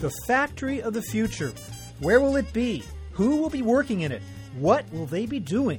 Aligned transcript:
The 0.00 0.10
factory 0.26 0.80
of 0.80 0.94
the 0.94 1.02
future. 1.02 1.52
Where 1.98 2.20
will 2.20 2.36
it 2.36 2.50
be? 2.54 2.82
Who 3.12 3.36
will 3.36 3.50
be 3.50 3.60
working 3.60 4.00
in 4.00 4.12
it? 4.12 4.22
What 4.58 4.90
will 4.92 5.04
they 5.04 5.26
be 5.26 5.38
doing? 5.38 5.78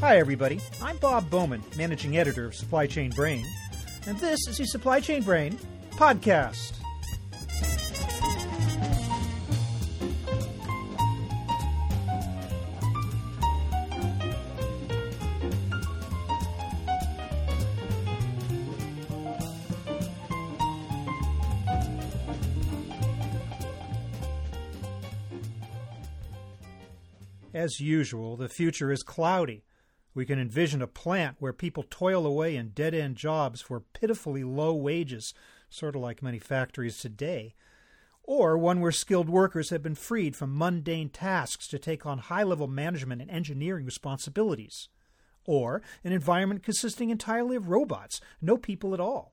Hi, 0.00 0.18
everybody. 0.18 0.60
I'm 0.82 0.96
Bob 0.96 1.30
Bowman, 1.30 1.62
managing 1.78 2.16
editor 2.16 2.46
of 2.46 2.56
Supply 2.56 2.88
Chain 2.88 3.10
Brain, 3.10 3.46
and 4.08 4.18
this 4.18 4.40
is 4.48 4.58
the 4.58 4.66
Supply 4.66 4.98
Chain 4.98 5.22
Brain 5.22 5.56
podcast. 5.92 6.72
As 27.64 27.80
usual, 27.80 28.36
the 28.36 28.50
future 28.50 28.92
is 28.92 29.02
cloudy. 29.02 29.64
We 30.12 30.26
can 30.26 30.38
envision 30.38 30.82
a 30.82 30.86
plant 30.86 31.36
where 31.38 31.54
people 31.54 31.86
toil 31.88 32.26
away 32.26 32.56
in 32.56 32.72
dead 32.74 32.92
end 32.92 33.16
jobs 33.16 33.62
for 33.62 33.80
pitifully 33.80 34.44
low 34.44 34.74
wages, 34.74 35.32
sort 35.70 35.96
of 35.96 36.02
like 36.02 36.22
many 36.22 36.38
factories 36.38 36.98
today. 36.98 37.54
Or 38.22 38.58
one 38.58 38.82
where 38.82 38.92
skilled 38.92 39.30
workers 39.30 39.70
have 39.70 39.82
been 39.82 39.94
freed 39.94 40.36
from 40.36 40.58
mundane 40.58 41.08
tasks 41.08 41.66
to 41.68 41.78
take 41.78 42.04
on 42.04 42.18
high 42.18 42.42
level 42.42 42.68
management 42.68 43.22
and 43.22 43.30
engineering 43.30 43.86
responsibilities. 43.86 44.90
Or 45.46 45.80
an 46.04 46.12
environment 46.12 46.64
consisting 46.64 47.08
entirely 47.08 47.56
of 47.56 47.70
robots, 47.70 48.20
no 48.42 48.58
people 48.58 48.92
at 48.92 49.00
all. 49.00 49.32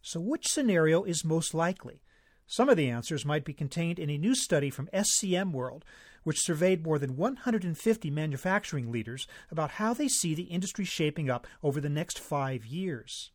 So, 0.00 0.18
which 0.18 0.48
scenario 0.48 1.04
is 1.04 1.26
most 1.26 1.52
likely? 1.52 2.00
Some 2.46 2.70
of 2.70 2.78
the 2.78 2.88
answers 2.88 3.26
might 3.26 3.44
be 3.44 3.52
contained 3.52 3.98
in 3.98 4.08
a 4.08 4.16
new 4.16 4.34
study 4.34 4.70
from 4.70 4.88
SCM 4.94 5.52
World, 5.52 5.84
which 6.22 6.42
surveyed 6.42 6.84
more 6.84 6.98
than 6.98 7.16
150 7.16 8.10
manufacturing 8.10 8.90
leaders 8.90 9.26
about 9.50 9.72
how 9.72 9.94
they 9.94 10.08
see 10.08 10.34
the 10.34 10.44
industry 10.44 10.84
shaping 10.84 11.30
up 11.30 11.46
over 11.62 11.80
the 11.80 11.88
next 11.88 12.18
five 12.18 12.64
years. 12.64 13.30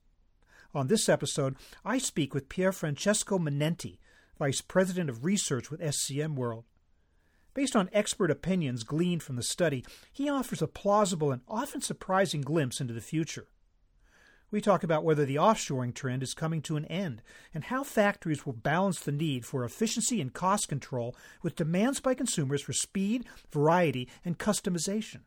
On 0.74 0.88
this 0.88 1.08
episode, 1.08 1.56
I 1.84 1.98
speak 1.98 2.34
with 2.34 2.50
Pier 2.50 2.72
Francesco 2.72 3.40
Manenti, 3.40 3.98
Vice 4.38 4.62
President 4.62 5.10
of 5.10 5.24
Research 5.24 5.72
with 5.72 5.80
SCM 5.80 6.36
World. 6.36 6.66
Based 7.54 7.76
on 7.76 7.90
expert 7.94 8.30
opinions 8.30 8.84
gleaned 8.84 9.24
from 9.24 9.38
the 9.38 9.44
study, 9.44 9.86
he 10.12 10.30
offers 10.30 10.62
a 10.62 10.68
plausible 10.68 11.32
and 11.32 11.42
often 11.48 11.80
surprising 11.80 12.42
glimpse 12.42 12.82
into 12.82 12.94
the 12.94 13.00
future. 13.00 13.48
We 14.56 14.62
talk 14.62 14.86
about 14.86 15.04
whether 15.04 15.26
the 15.26 15.36
offshoring 15.36 15.94
trend 15.94 16.24
is 16.24 16.34
coming 16.34 16.62
to 16.62 16.78
an 16.78 16.86
end 16.86 17.22
and 17.54 17.66
how 17.66 17.84
factories 17.84 18.46
will 18.46 18.54
balance 18.54 19.02
the 19.02 19.12
need 19.12 19.46
for 19.46 19.66
efficiency 19.66 20.22
and 20.22 20.34
cost 20.34 20.70
control 20.70 21.14
with 21.44 21.58
demands 21.58 22.00
by 22.00 22.14
consumers 22.14 22.62
for 22.62 22.72
speed, 22.72 23.26
variety, 23.52 24.08
and 24.24 24.40
customization. 24.40 25.24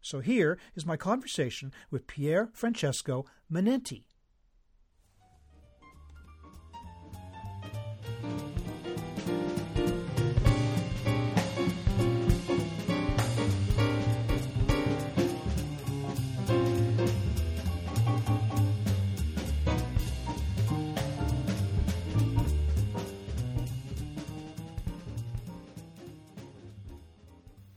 So 0.00 0.20
here 0.20 0.56
is 0.76 0.86
my 0.86 0.96
conversation 0.96 1.72
with 1.90 2.06
Pier 2.06 2.48
Francesco 2.52 3.26
Manenti. 3.50 4.04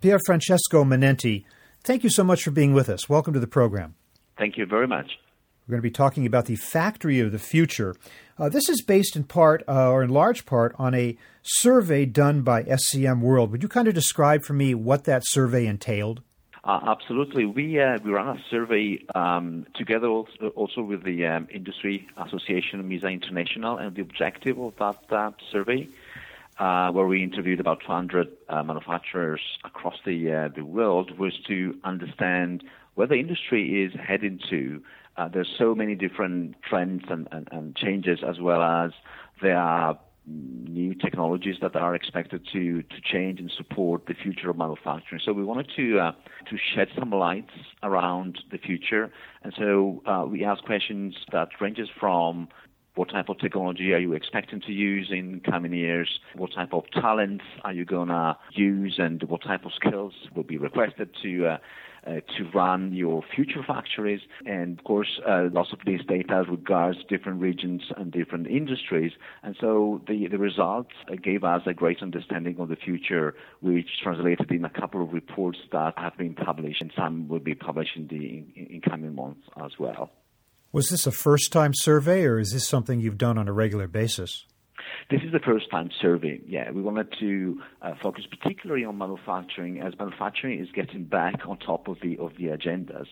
Pier 0.01 0.17
Francesco 0.25 0.83
Manenti, 0.83 1.45
thank 1.83 2.03
you 2.03 2.09
so 2.09 2.23
much 2.23 2.43
for 2.43 2.49
being 2.49 2.73
with 2.73 2.89
us. 2.89 3.07
Welcome 3.07 3.35
to 3.35 3.39
the 3.39 3.45
program. 3.45 3.93
Thank 4.35 4.57
you 4.57 4.65
very 4.65 4.87
much. 4.87 5.19
We're 5.67 5.73
going 5.73 5.77
to 5.77 5.87
be 5.87 5.91
talking 5.91 6.25
about 6.25 6.47
the 6.47 6.55
factory 6.55 7.19
of 7.19 7.31
the 7.31 7.37
future. 7.37 7.95
Uh, 8.39 8.49
this 8.49 8.67
is 8.67 8.81
based 8.81 9.15
in 9.15 9.25
part, 9.25 9.63
uh, 9.67 9.91
or 9.91 10.01
in 10.01 10.09
large 10.09 10.47
part, 10.47 10.73
on 10.79 10.95
a 10.95 11.15
survey 11.43 12.05
done 12.05 12.41
by 12.41 12.63
SCM 12.63 13.21
World. 13.21 13.51
Would 13.51 13.61
you 13.61 13.69
kind 13.69 13.87
of 13.87 13.93
describe 13.93 14.43
for 14.43 14.53
me 14.53 14.73
what 14.73 15.03
that 15.03 15.21
survey 15.23 15.67
entailed? 15.67 16.23
Uh, 16.63 16.79
absolutely. 16.87 17.45
We 17.45 17.79
uh, 17.79 17.99
we 18.03 18.11
ran 18.11 18.27
a 18.27 18.41
survey 18.49 19.03
um, 19.13 19.67
together 19.75 20.07
also, 20.07 20.47
also, 20.55 20.81
with 20.81 21.03
the 21.03 21.27
um, 21.27 21.47
Industry 21.51 22.07
Association 22.17 22.87
MESA 22.87 23.07
International, 23.07 23.77
and 23.77 23.95
the 23.95 24.01
objective 24.01 24.59
of 24.59 24.75
that 24.77 24.97
uh, 25.11 25.31
survey 25.51 25.87
uh, 26.61 26.91
where 26.91 27.07
we 27.07 27.23
interviewed 27.23 27.59
about 27.59 27.79
200 27.81 28.27
uh, 28.47 28.61
manufacturers 28.61 29.41
across 29.65 29.95
the 30.05 30.31
uh, 30.31 30.49
the 30.55 30.63
world, 30.63 31.17
was 31.17 31.33
to 31.47 31.75
understand 31.83 32.63
where 32.93 33.07
the 33.07 33.15
industry 33.15 33.83
is 33.83 33.99
heading 33.99 34.39
to. 34.47 34.81
Uh, 35.17 35.27
there's 35.27 35.49
so 35.57 35.73
many 35.73 35.95
different 35.95 36.55
trends 36.61 37.03
and, 37.09 37.27
and, 37.31 37.47
and, 37.51 37.75
changes, 37.75 38.19
as 38.25 38.39
well 38.39 38.61
as 38.61 38.91
there 39.41 39.57
are 39.57 39.97
new 40.27 40.93
technologies 40.93 41.55
that 41.61 41.75
are 41.75 41.95
expected 41.95 42.47
to, 42.53 42.83
to 42.83 43.01
change 43.03 43.39
and 43.39 43.51
support 43.57 44.05
the 44.05 44.13
future 44.13 44.51
of 44.51 44.57
manufacturing. 44.57 45.19
So 45.25 45.33
we 45.33 45.43
wanted 45.43 45.71
to 45.75 45.99
uh, 45.99 46.11
to 46.47 46.57
shed 46.75 46.89
some 46.97 47.09
lights 47.09 47.53
around 47.81 48.37
the 48.51 48.59
future, 48.59 49.11
and 49.41 49.51
so 49.57 50.03
uh, 50.05 50.25
we 50.29 50.45
asked 50.45 50.63
questions 50.65 51.15
that 51.31 51.49
ranges 51.59 51.89
from 51.99 52.49
what 52.95 53.09
type 53.09 53.29
of 53.29 53.39
technology 53.39 53.93
are 53.93 53.99
you 53.99 54.13
expecting 54.13 54.59
to 54.61 54.71
use 54.71 55.09
in 55.11 55.39
coming 55.41 55.73
years? 55.73 56.19
What 56.35 56.53
type 56.53 56.73
of 56.73 56.83
talents 56.91 57.45
are 57.63 57.73
you 57.73 57.85
going 57.85 58.09
to 58.09 58.37
use? 58.51 58.95
And 58.97 59.23
what 59.23 59.43
type 59.43 59.65
of 59.65 59.71
skills 59.73 60.13
will 60.35 60.43
be 60.43 60.57
requested 60.57 61.09
to 61.23 61.47
uh, 61.47 61.57
uh, 62.05 62.19
to 62.35 62.49
run 62.53 62.91
your 62.93 63.21
future 63.35 63.63
factories. 63.65 64.21
And 64.45 64.79
of 64.79 64.83
course, 64.83 65.19
uh, 65.27 65.49
lots 65.51 65.71
of 65.71 65.79
these 65.85 66.01
data 66.07 66.43
regards 66.49 66.97
different 67.07 67.39
regions 67.39 67.83
and 67.95 68.11
different 68.11 68.47
industries. 68.47 69.11
And 69.43 69.55
so 69.59 70.01
the, 70.07 70.27
the 70.27 70.39
results 70.39 70.91
gave 71.21 71.43
us 71.43 71.61
a 71.67 71.73
great 71.75 72.01
understanding 72.01 72.59
of 72.59 72.69
the 72.69 72.75
future, 72.75 73.35
which 73.61 73.87
translated 74.01 74.51
in 74.51 74.65
a 74.65 74.69
couple 74.69 75.03
of 75.03 75.13
reports 75.13 75.59
that 75.71 75.93
have 75.97 76.17
been 76.17 76.33
published, 76.33 76.81
and 76.81 76.91
some 76.95 77.27
will 77.27 77.39
be 77.39 77.53
published 77.53 77.95
in 77.95 78.07
the 78.07 78.15
in, 78.15 78.67
in 78.69 78.81
coming 78.81 79.13
months 79.13 79.47
as 79.63 79.73
well. 79.77 80.09
Was 80.73 80.87
this 80.87 81.05
a 81.05 81.11
first 81.11 81.51
time 81.51 81.73
survey 81.73 82.23
or 82.23 82.39
is 82.39 82.51
this 82.51 82.65
something 82.65 83.01
you've 83.01 83.17
done 83.17 83.37
on 83.37 83.49
a 83.49 83.53
regular 83.53 83.87
basis? 83.87 84.45
This 85.09 85.19
is 85.25 85.33
the 85.33 85.39
first 85.39 85.69
time 85.69 85.89
survey. 86.01 86.39
Yeah, 86.47 86.71
we 86.71 86.81
wanted 86.81 87.13
to 87.19 87.59
uh, 87.81 87.95
focus 88.01 88.23
particularly 88.29 88.85
on 88.85 88.97
manufacturing, 88.97 89.81
as 89.81 89.93
manufacturing 89.99 90.61
is 90.61 90.69
getting 90.73 91.03
back 91.03 91.41
on 91.45 91.57
top 91.57 91.89
of 91.89 91.97
the 92.01 92.17
of 92.17 92.31
the 92.37 92.45
agendas. 92.45 93.07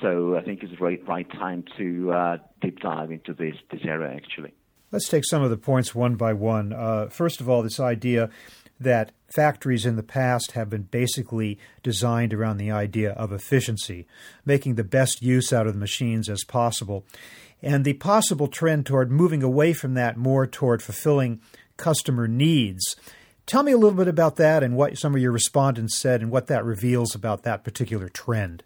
So 0.00 0.36
I 0.36 0.42
think 0.42 0.62
it's 0.62 0.70
the 0.70 0.78
right 0.78 1.02
right 1.08 1.28
time 1.32 1.64
to 1.78 2.12
uh, 2.12 2.36
deep 2.62 2.78
dive 2.78 3.10
into 3.10 3.34
this 3.34 3.56
this 3.72 3.80
area. 3.84 4.14
Actually, 4.14 4.54
let's 4.92 5.08
take 5.08 5.24
some 5.24 5.42
of 5.42 5.50
the 5.50 5.56
points 5.56 5.92
one 5.92 6.14
by 6.14 6.32
one. 6.32 6.72
Uh, 6.72 7.08
first 7.08 7.40
of 7.40 7.48
all, 7.48 7.64
this 7.64 7.80
idea 7.80 8.30
that 8.80 9.12
factories 9.32 9.86
in 9.86 9.96
the 9.96 10.02
past 10.02 10.52
have 10.52 10.70
been 10.70 10.82
basically 10.84 11.58
designed 11.82 12.32
around 12.32 12.56
the 12.56 12.70
idea 12.70 13.12
of 13.12 13.32
efficiency, 13.32 14.06
making 14.44 14.74
the 14.74 14.84
best 14.84 15.22
use 15.22 15.52
out 15.52 15.66
of 15.66 15.74
the 15.74 15.78
machines 15.78 16.28
as 16.28 16.42
possible, 16.44 17.04
and 17.62 17.84
the 17.84 17.92
possible 17.94 18.48
trend 18.48 18.86
toward 18.86 19.10
moving 19.10 19.42
away 19.42 19.72
from 19.72 19.94
that 19.94 20.16
more 20.16 20.46
toward 20.46 20.82
fulfilling 20.82 21.40
customer 21.76 22.26
needs. 22.26 22.96
Tell 23.46 23.62
me 23.62 23.72
a 23.72 23.76
little 23.76 23.96
bit 23.96 24.08
about 24.08 24.36
that 24.36 24.62
and 24.62 24.76
what 24.76 24.96
some 24.96 25.14
of 25.14 25.20
your 25.20 25.32
respondents 25.32 25.98
said 25.98 26.22
and 26.22 26.30
what 26.30 26.46
that 26.46 26.64
reveals 26.64 27.14
about 27.14 27.42
that 27.42 27.64
particular 27.64 28.08
trend. 28.08 28.62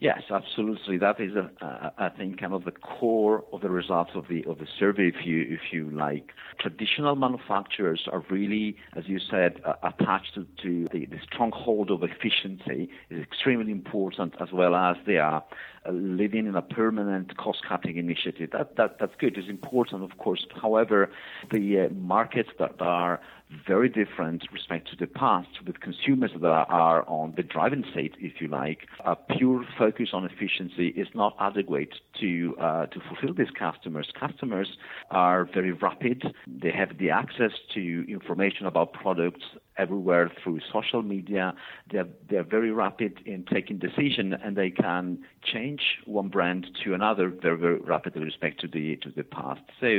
Yes, 0.00 0.22
absolutely. 0.30 0.96
That 0.96 1.20
is, 1.20 1.32
I 1.60 2.08
think, 2.16 2.40
kind 2.40 2.54
of 2.54 2.64
the 2.64 2.70
core 2.70 3.44
of 3.52 3.60
the 3.60 3.68
results 3.68 4.12
of 4.14 4.28
the 4.28 4.42
of 4.48 4.58
the 4.58 4.66
survey, 4.78 5.08
if 5.08 5.26
you 5.26 5.42
if 5.46 5.72
you 5.72 5.90
like. 5.90 6.30
Traditional 6.58 7.16
manufacturers 7.16 8.08
are 8.10 8.24
really, 8.30 8.76
as 8.96 9.04
you 9.08 9.18
said, 9.18 9.60
uh, 9.62 9.74
attached 9.82 10.34
to, 10.36 10.46
to 10.62 10.86
the, 10.90 11.04
the 11.04 11.18
stronghold 11.22 11.90
of 11.90 12.02
efficiency 12.02 12.88
is 13.10 13.22
extremely 13.22 13.70
important, 13.72 14.34
as 14.40 14.48
well 14.54 14.74
as 14.74 14.96
they 15.06 15.18
are 15.18 15.44
living 15.90 16.46
in 16.46 16.54
a 16.54 16.62
permanent 16.62 17.36
cost-cutting 17.36 17.96
initiative. 17.96 18.50
That 18.52 18.76
that 18.76 18.98
that's 19.00 19.14
good. 19.18 19.36
It's 19.38 19.48
important, 19.48 20.02
of 20.02 20.18
course. 20.18 20.44
However, 20.60 21.10
the 21.50 21.86
uh, 21.86 21.94
markets 21.94 22.50
that 22.58 22.74
are 22.80 23.20
very 23.66 23.88
different 23.88 24.44
respect 24.52 24.88
to 24.90 24.96
the 24.96 25.06
past 25.06 25.48
with 25.66 25.80
consumers 25.80 26.30
that 26.40 26.46
are 26.46 27.08
on 27.08 27.34
the 27.36 27.42
driving 27.42 27.84
seat, 27.94 28.14
if 28.20 28.40
you 28.40 28.46
like, 28.46 28.86
a 29.04 29.16
pure 29.16 29.64
focus 29.76 30.10
on 30.12 30.24
efficiency 30.24 30.88
is 30.88 31.08
not 31.14 31.34
adequate 31.40 31.94
to 32.20 32.54
uh, 32.60 32.86
to 32.86 33.00
fulfill 33.08 33.34
these 33.34 33.50
customers. 33.58 34.12
Customers 34.18 34.76
are 35.10 35.48
very 35.52 35.72
rapid. 35.72 36.34
They 36.46 36.70
have 36.70 36.98
the 36.98 37.10
access 37.10 37.52
to 37.74 38.04
information 38.08 38.66
about 38.66 38.92
products 38.92 39.44
everywhere 39.84 40.30
through 40.42 40.60
social 40.72 41.02
media. 41.02 41.54
They're 41.90 42.10
they're 42.28 42.50
very 42.58 42.72
rapid 42.84 43.12
in 43.24 43.44
taking 43.56 43.78
decision, 43.78 44.26
and 44.34 44.56
they 44.56 44.70
can 44.70 45.04
change 45.52 45.82
one 46.04 46.28
brand 46.28 46.62
to 46.84 46.94
another 46.94 47.26
very 47.44 47.58
very 47.64 47.78
rapidly 47.78 48.20
with 48.20 48.28
respect 48.34 48.60
to 48.60 48.68
the 48.68 48.96
to 49.04 49.10
the 49.10 49.24
past. 49.24 49.62
So 49.80 49.90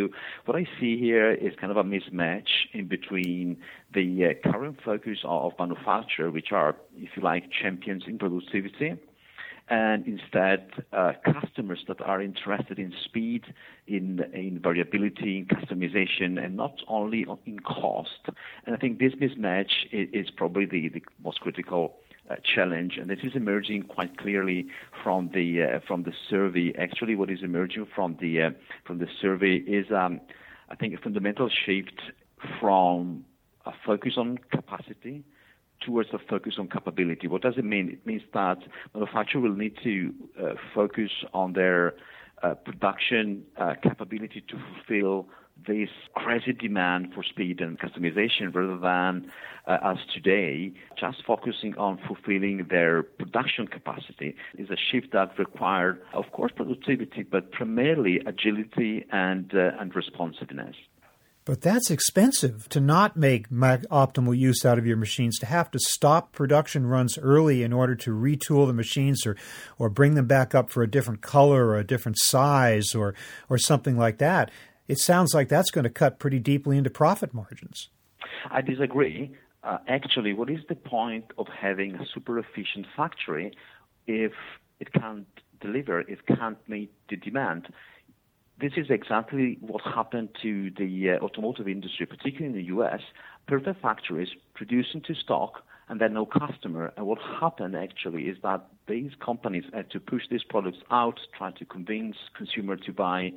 what 0.46 0.56
I 0.62 0.66
see 0.80 0.94
here 1.08 1.32
is 1.32 1.52
kind 1.60 1.72
of 1.72 1.78
a 1.78 1.84
mismatch 1.84 2.52
in 2.74 2.88
between 2.88 3.58
the 3.94 4.08
uh, 4.26 4.52
current 4.52 4.78
focus 4.84 5.20
of 5.24 5.54
manufacture, 5.60 6.30
which 6.32 6.52
are, 6.52 6.76
if 6.96 7.10
you 7.16 7.24
like, 7.24 7.44
champions 7.62 8.04
in 8.08 8.18
productivity, 8.18 8.98
and 9.72 10.06
instead 10.06 10.70
uh, 10.92 11.14
customers 11.24 11.80
that 11.88 12.02
are 12.02 12.22
interested 12.22 12.78
in 12.78 12.94
speed, 13.06 13.46
in, 13.88 14.20
in 14.34 14.60
variability, 14.62 15.38
in 15.38 15.46
customization, 15.46 16.44
and 16.44 16.58
not 16.58 16.76
only 16.90 17.26
in 17.46 17.58
cost. 17.60 18.20
And 18.66 18.76
I 18.76 18.78
think 18.78 19.00
this 19.00 19.14
mismatch 19.14 19.72
is, 19.94 20.10
is 20.12 20.30
probably 20.30 20.66
the, 20.66 20.90
the 20.90 21.02
most 21.24 21.40
critical 21.40 21.96
uh, 22.30 22.36
challenge, 22.44 22.98
and 22.98 23.10
this 23.10 23.20
is 23.24 23.32
emerging 23.34 23.84
quite 23.84 24.18
clearly 24.18 24.68
from 25.04 25.32
the 25.34 25.64
uh, 25.64 25.80
from 25.88 26.04
the 26.04 26.14
survey. 26.30 26.74
Actually, 26.78 27.16
what 27.16 27.30
is 27.30 27.40
emerging 27.42 27.88
from 27.96 28.18
the 28.20 28.42
uh, 28.42 28.50
from 28.86 29.00
the 29.00 29.08
survey 29.22 29.56
is, 29.56 29.90
um, 29.92 30.20
I 30.70 30.76
think, 30.76 30.94
a 30.94 30.98
fundamental 30.98 31.50
shift 31.50 32.00
from 32.60 33.26
a 33.66 33.72
focus 33.86 34.14
on 34.18 34.38
capacity 34.52 35.24
towards 35.82 36.10
a 36.14 36.20
focus 36.20 36.56
on 36.58 36.68
capability. 36.68 37.28
What 37.28 37.42
does 37.42 37.56
it 37.58 37.66
mean? 37.66 37.90
It 37.90 38.06
means 38.06 38.22
that 38.34 38.60
manufacturers 38.94 39.44
will 39.44 39.56
need 39.56 39.78
to 39.84 40.14
uh, 40.40 40.54
focus 40.74 41.12
on 41.34 41.54
their 41.54 41.96
uh, 42.44 42.56
production 42.56 43.44
uh, 43.58 43.76
capability 43.84 44.44
to 44.48 44.58
fulfill 44.58 45.28
this 45.68 45.90
crazy 46.16 46.54
demand 46.54 47.14
for 47.14 47.24
speed 47.24 47.62
and 47.62 47.80
customization 47.80 48.54
rather 48.54 48.78
than 48.78 49.32
uh, 49.68 49.78
as 49.84 49.98
today 50.14 50.74
just 51.00 51.24
focusing 51.26 51.78
on 51.78 52.00
fulfilling 52.08 52.66
their 52.70 53.04
production 53.04 53.68
capacity 53.68 54.36
is 54.58 54.70
a 54.70 54.76
shift 54.76 55.12
that 55.12 55.38
required 55.38 56.02
of 56.14 56.32
course 56.32 56.52
productivity 56.56 57.22
but 57.22 57.52
primarily 57.52 58.20
agility 58.26 59.06
and 59.12 59.54
uh, 59.54 59.72
and 59.80 59.96
responsiveness 59.96 60.76
but 61.46 61.62
that's 61.62 61.90
expensive 61.90 62.70
to 62.70 62.80
not 62.80 63.18
make 63.18 63.50
optimal 63.50 64.38
use 64.38 64.64
out 64.66 64.78
of 64.78 64.86
your 64.86 64.98
machines, 64.98 65.40
to 65.40 65.46
have 65.46 65.72
to 65.72 65.80
stop 65.80 66.32
production 66.32 66.86
runs 66.86 67.18
early 67.18 67.64
in 67.64 67.74
order 67.74 67.96
to 67.96 68.12
retool 68.12 68.68
the 68.68 68.74
machines 68.74 69.26
or, 69.26 69.36
or 69.80 69.90
bring 69.90 70.14
them 70.14 70.28
back 70.28 70.54
up 70.54 70.70
for 70.70 70.84
a 70.84 70.90
different 70.90 71.22
color 71.22 71.68
or 71.68 71.78
a 71.78 71.84
different 71.84 72.18
size 72.20 72.94
or, 72.94 73.16
or 73.50 73.58
something 73.58 73.98
like 73.98 74.20
that. 74.20 74.52
It 74.88 75.00
sounds 75.00 75.34
like 75.34 75.50
that's 75.50 75.72
going 75.72 75.84
to 75.84 75.90
cut 75.90 76.20
pretty 76.20 76.40
deeply 76.40 76.78
into 76.78 76.90
profit 76.90 77.34
margins. 77.34 77.90
I 78.50 78.62
disagree. 78.62 79.32
Uh, 79.64 79.78
actually, 79.88 80.34
what 80.34 80.50
is 80.50 80.60
the 80.70 80.76
point 80.76 81.26
of 81.38 81.48
having 81.48 81.96
a 81.96 82.06
super 82.14 82.40
efficient 82.40 82.88
factory 82.96 83.52
if 84.08 84.34
it 84.80 84.92
can't 84.94 85.28
deliver, 85.60 86.02
if 86.02 86.20
it 86.20 86.28
can't 86.28 86.58
meet 86.68 86.92
the 87.10 87.16
demand? 87.16 87.68
This 88.62 88.74
is 88.78 88.88
exactly 88.90 89.58
what 89.60 89.82
happened 89.82 90.30
to 90.42 90.72
the 90.78 91.12
uh, 91.12 91.24
automotive 91.24 91.68
industry, 91.68 92.06
particularly 92.06 92.48
in 92.48 92.54
the 92.54 92.68
U.S. 92.68 93.02
Perfect 93.48 93.82
factories 93.82 94.30
producing 94.54 95.02
to 95.02 95.16
stock 95.16 95.64
and 95.90 96.00
then 96.00 96.14
no 96.14 96.26
customer. 96.26 96.94
And 96.96 97.06
what 97.06 97.20
happened 97.20 97.76
actually 97.76 98.24
is 98.24 98.38
that 98.44 98.68
these 98.88 99.12
companies 99.24 99.64
had 99.74 99.90
to 99.92 100.00
push 100.00 100.24
these 100.30 100.44
products 100.44 100.78
out, 100.92 101.20
try 101.38 101.52
to 101.52 101.66
convince 101.66 102.16
consumer 102.38 102.78
to 102.78 102.94
buy 102.94 103.32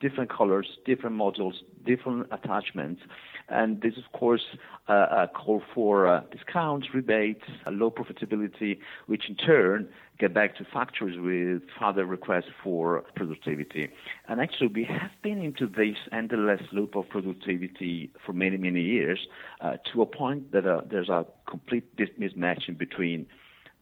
different 0.00 0.30
colors, 0.30 0.66
different 0.84 1.16
models, 1.16 1.62
different 1.84 2.26
attachments. 2.32 3.02
And 3.48 3.80
this, 3.80 3.94
of 3.96 4.18
course, 4.18 4.42
uh, 4.88 4.92
uh, 4.92 5.26
call 5.28 5.62
for 5.74 6.06
uh, 6.06 6.22
discounts, 6.30 6.88
rebates, 6.94 7.44
low 7.66 7.90
profitability, 7.90 8.78
which 9.06 9.28
in 9.28 9.36
turn 9.36 9.88
get 10.18 10.34
back 10.34 10.54
to 10.56 10.64
factories 10.64 11.18
with 11.18 11.62
further 11.80 12.04
requests 12.04 12.50
for 12.62 13.02
productivity. 13.16 13.88
And 14.28 14.40
actually, 14.40 14.68
we 14.68 14.84
have 14.84 15.10
been 15.22 15.40
into 15.40 15.66
this 15.66 15.96
endless 16.12 16.60
loop 16.72 16.94
of 16.94 17.08
productivity 17.08 18.12
for 18.24 18.34
many, 18.34 18.58
many 18.58 18.82
years 18.82 19.26
uh, 19.62 19.78
to 19.92 20.02
a 20.02 20.06
point 20.06 20.52
that 20.52 20.66
uh, 20.66 20.82
there's 20.88 21.08
a 21.08 21.24
complete 21.48 21.96
mismatch 21.96 22.68
in 22.68 22.74
between 22.74 23.26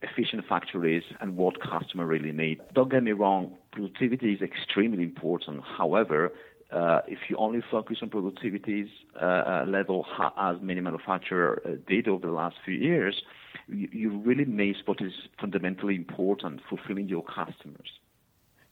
efficient 0.02 0.44
factories 0.48 1.02
and 1.20 1.36
what 1.36 1.60
customer 1.60 2.06
really 2.06 2.32
need. 2.32 2.60
Don't 2.74 2.90
get 2.90 3.02
me 3.02 3.12
wrong, 3.12 3.56
productivity 3.72 4.32
is 4.32 4.42
extremely 4.42 5.02
important. 5.02 5.62
However, 5.62 6.32
uh, 6.70 7.00
if 7.06 7.18
you 7.28 7.36
only 7.38 7.62
focus 7.70 7.98
on 8.02 8.10
productivity 8.10 8.90
uh, 9.20 9.24
uh, 9.24 9.64
level 9.66 10.04
as 10.36 10.56
many 10.60 10.80
manufacturers 10.80 11.60
uh, 11.64 11.70
did 11.88 12.06
over 12.08 12.26
the 12.26 12.32
last 12.32 12.56
few 12.64 12.74
years, 12.74 13.22
you, 13.68 13.88
you 13.90 14.18
really 14.18 14.44
miss 14.44 14.76
what 14.84 15.00
is 15.00 15.12
fundamentally 15.40 15.96
important, 15.96 16.60
fulfilling 16.68 17.08
your 17.08 17.24
customers. 17.24 17.88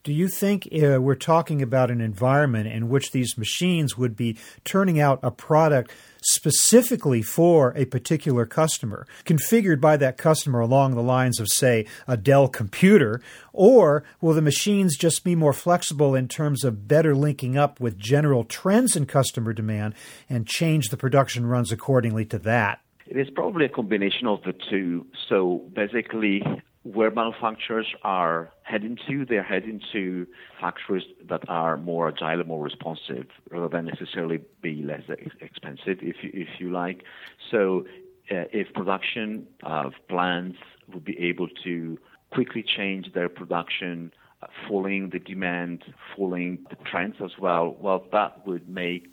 Do 0.06 0.12
you 0.12 0.28
think 0.28 0.68
uh, 0.72 1.02
we're 1.02 1.16
talking 1.16 1.62
about 1.62 1.90
an 1.90 2.00
environment 2.00 2.68
in 2.68 2.88
which 2.88 3.10
these 3.10 3.36
machines 3.36 3.98
would 3.98 4.14
be 4.14 4.38
turning 4.62 5.00
out 5.00 5.18
a 5.20 5.32
product 5.32 5.90
specifically 6.22 7.22
for 7.22 7.72
a 7.76 7.86
particular 7.86 8.46
customer, 8.46 9.04
configured 9.24 9.80
by 9.80 9.96
that 9.96 10.16
customer 10.16 10.60
along 10.60 10.94
the 10.94 11.02
lines 11.02 11.40
of, 11.40 11.48
say, 11.48 11.86
a 12.06 12.16
Dell 12.16 12.46
computer? 12.46 13.20
Or 13.52 14.04
will 14.20 14.32
the 14.32 14.40
machines 14.40 14.96
just 14.96 15.24
be 15.24 15.34
more 15.34 15.52
flexible 15.52 16.14
in 16.14 16.28
terms 16.28 16.62
of 16.62 16.86
better 16.86 17.16
linking 17.16 17.58
up 17.58 17.80
with 17.80 17.98
general 17.98 18.44
trends 18.44 18.94
in 18.94 19.06
customer 19.06 19.52
demand 19.52 19.94
and 20.30 20.46
change 20.46 20.90
the 20.90 20.96
production 20.96 21.46
runs 21.46 21.72
accordingly 21.72 22.24
to 22.26 22.38
that? 22.38 22.78
It 23.08 23.16
is 23.16 23.28
probably 23.30 23.64
a 23.64 23.68
combination 23.68 24.28
of 24.28 24.40
the 24.44 24.54
two. 24.70 25.04
So 25.28 25.64
basically, 25.74 26.44
where 26.92 27.10
manufacturers 27.10 27.86
are 28.02 28.50
heading 28.62 28.96
to, 29.08 29.24
they're 29.24 29.42
heading 29.42 29.80
to 29.92 30.26
factories 30.60 31.04
that 31.28 31.42
are 31.48 31.76
more 31.76 32.08
agile 32.08 32.40
and 32.40 32.48
more 32.48 32.62
responsive, 32.62 33.26
rather 33.50 33.68
than 33.68 33.86
necessarily 33.86 34.40
be 34.62 34.82
less 34.82 35.02
expensive, 35.40 35.98
if 36.00 36.16
you, 36.22 36.30
if 36.32 36.60
you 36.60 36.70
like. 36.70 37.02
So, 37.50 37.86
uh, 38.30 38.44
if 38.52 38.72
production 38.72 39.46
of 39.62 39.94
plants 40.08 40.58
would 40.92 41.04
be 41.04 41.18
able 41.18 41.48
to 41.64 41.98
quickly 42.30 42.62
change 42.62 43.12
their 43.12 43.28
production, 43.28 44.12
uh, 44.42 44.46
following 44.68 45.10
the 45.10 45.18
demand, 45.18 45.84
following 46.16 46.66
the 46.70 46.76
trends 46.84 47.16
as 47.24 47.38
well, 47.38 47.76
well, 47.80 48.04
that 48.12 48.46
would 48.46 48.68
make 48.68 49.08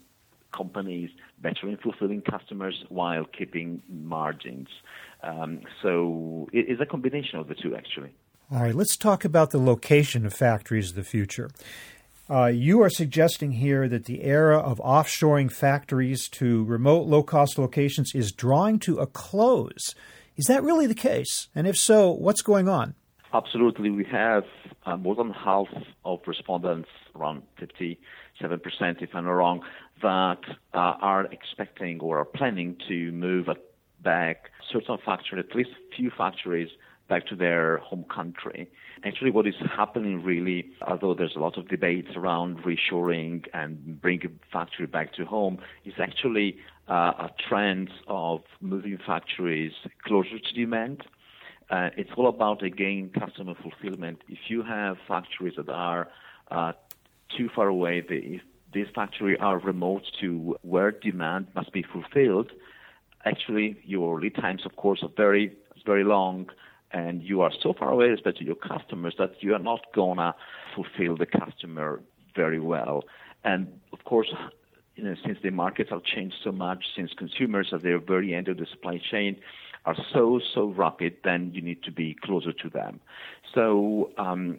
companies 0.52 1.10
better 1.40 1.68
in 1.68 1.76
fulfilling 1.76 2.20
customers 2.20 2.84
while 2.88 3.24
keeping 3.24 3.82
margins. 3.88 4.68
Um, 5.24 5.60
so 5.82 6.48
it 6.52 6.68
is 6.68 6.80
a 6.80 6.86
combination 6.86 7.38
of 7.38 7.48
the 7.48 7.54
two, 7.54 7.74
actually. 7.74 8.12
All 8.50 8.62
right, 8.62 8.74
let's 8.74 8.96
talk 8.96 9.24
about 9.24 9.50
the 9.50 9.58
location 9.58 10.26
of 10.26 10.34
factories 10.34 10.90
of 10.90 10.96
the 10.96 11.04
future. 11.04 11.50
Uh, 12.28 12.46
you 12.46 12.82
are 12.82 12.90
suggesting 12.90 13.52
here 13.52 13.88
that 13.88 14.06
the 14.06 14.22
era 14.22 14.58
of 14.58 14.78
offshoring 14.78 15.50
factories 15.52 16.28
to 16.28 16.64
remote, 16.64 17.06
low 17.06 17.22
cost 17.22 17.58
locations 17.58 18.14
is 18.14 18.32
drawing 18.32 18.78
to 18.78 18.98
a 18.98 19.06
close. 19.06 19.94
Is 20.36 20.46
that 20.46 20.62
really 20.62 20.86
the 20.86 20.94
case? 20.94 21.48
And 21.54 21.66
if 21.66 21.76
so, 21.76 22.10
what's 22.10 22.42
going 22.42 22.68
on? 22.68 22.94
Absolutely. 23.32 23.90
We 23.90 24.04
have 24.04 24.44
uh, 24.86 24.96
more 24.96 25.14
than 25.14 25.30
half 25.30 25.66
of 26.04 26.20
respondents, 26.26 26.88
around 27.14 27.42
57%, 27.60 27.96
if 28.40 29.14
I'm 29.14 29.24
not 29.24 29.30
wrong, 29.30 29.62
that 30.02 30.40
uh, 30.72 30.76
are 31.00 31.26
expecting 31.26 32.00
or 32.00 32.20
are 32.20 32.24
planning 32.24 32.76
to 32.88 33.12
move 33.12 33.48
back 34.04 34.50
certain 34.70 34.98
factories, 35.04 35.44
at 35.48 35.56
least 35.56 35.70
few 35.96 36.10
factories, 36.16 36.68
back 37.08 37.26
to 37.26 37.36
their 37.36 37.78
home 37.78 38.04
country. 38.04 38.70
Actually, 39.04 39.30
what 39.30 39.46
is 39.46 39.54
happening 39.76 40.22
really, 40.22 40.70
although 40.86 41.14
there's 41.14 41.36
a 41.36 41.38
lot 41.38 41.58
of 41.58 41.68
debates 41.68 42.08
around 42.16 42.58
reshoring 42.58 43.44
and 43.52 44.00
bringing 44.00 44.38
factory 44.52 44.86
back 44.86 45.12
to 45.14 45.24
home, 45.24 45.58
is 45.84 45.94
actually 45.98 46.56
uh, 46.88 47.12
a 47.26 47.30
trend 47.48 47.90
of 48.08 48.40
moving 48.60 48.98
factories 49.06 49.72
closer 50.04 50.38
to 50.38 50.54
demand. 50.54 51.02
Uh, 51.70 51.90
it's 51.96 52.10
all 52.16 52.28
about 52.28 52.62
again 52.62 53.10
customer 53.18 53.54
fulfillment. 53.62 54.22
If 54.28 54.38
you 54.48 54.62
have 54.62 54.96
factories 55.06 55.54
that 55.56 55.68
are 55.68 56.08
uh, 56.50 56.72
too 57.36 57.50
far 57.54 57.68
away, 57.68 58.02
if 58.08 58.42
these 58.72 58.86
factories 58.94 59.38
are 59.40 59.58
remote 59.58 60.04
to 60.20 60.56
where 60.62 60.90
demand 60.90 61.48
must 61.54 61.72
be 61.72 61.82
fulfilled, 61.82 62.50
actually 63.24 63.76
your 63.84 64.20
lead 64.20 64.34
times, 64.34 64.62
of 64.64 64.76
course, 64.76 65.02
are 65.02 65.10
very 65.16 65.56
very 65.84 66.04
long, 66.04 66.48
and 66.92 67.22
you 67.22 67.42
are 67.42 67.52
so 67.62 67.74
far 67.78 67.90
away, 67.90 68.10
especially 68.10 68.46
your 68.46 68.54
customers, 68.54 69.14
that 69.18 69.32
you 69.40 69.54
are 69.54 69.58
not 69.58 69.80
gonna 69.94 70.34
fulfill 70.74 71.16
the 71.16 71.26
customer 71.26 72.00
very 72.34 72.60
well. 72.60 73.04
And 73.44 73.80
of 73.92 74.04
course, 74.04 74.32
you 74.96 75.04
know, 75.04 75.14
since 75.24 75.38
the 75.42 75.50
markets 75.50 75.90
have 75.90 76.04
changed 76.04 76.36
so 76.42 76.52
much, 76.52 76.84
since 76.96 77.12
consumers 77.16 77.68
at 77.72 77.82
the 77.82 77.98
very 77.98 78.34
end 78.34 78.48
of 78.48 78.56
the 78.56 78.66
supply 78.66 79.00
chain 79.10 79.36
are 79.84 79.96
so 80.12 80.40
so 80.54 80.68
rapid, 80.68 81.16
then 81.24 81.50
you 81.52 81.60
need 81.60 81.82
to 81.82 81.92
be 81.92 82.16
closer 82.22 82.52
to 82.52 82.70
them. 82.70 83.00
So 83.54 84.10
um, 84.16 84.58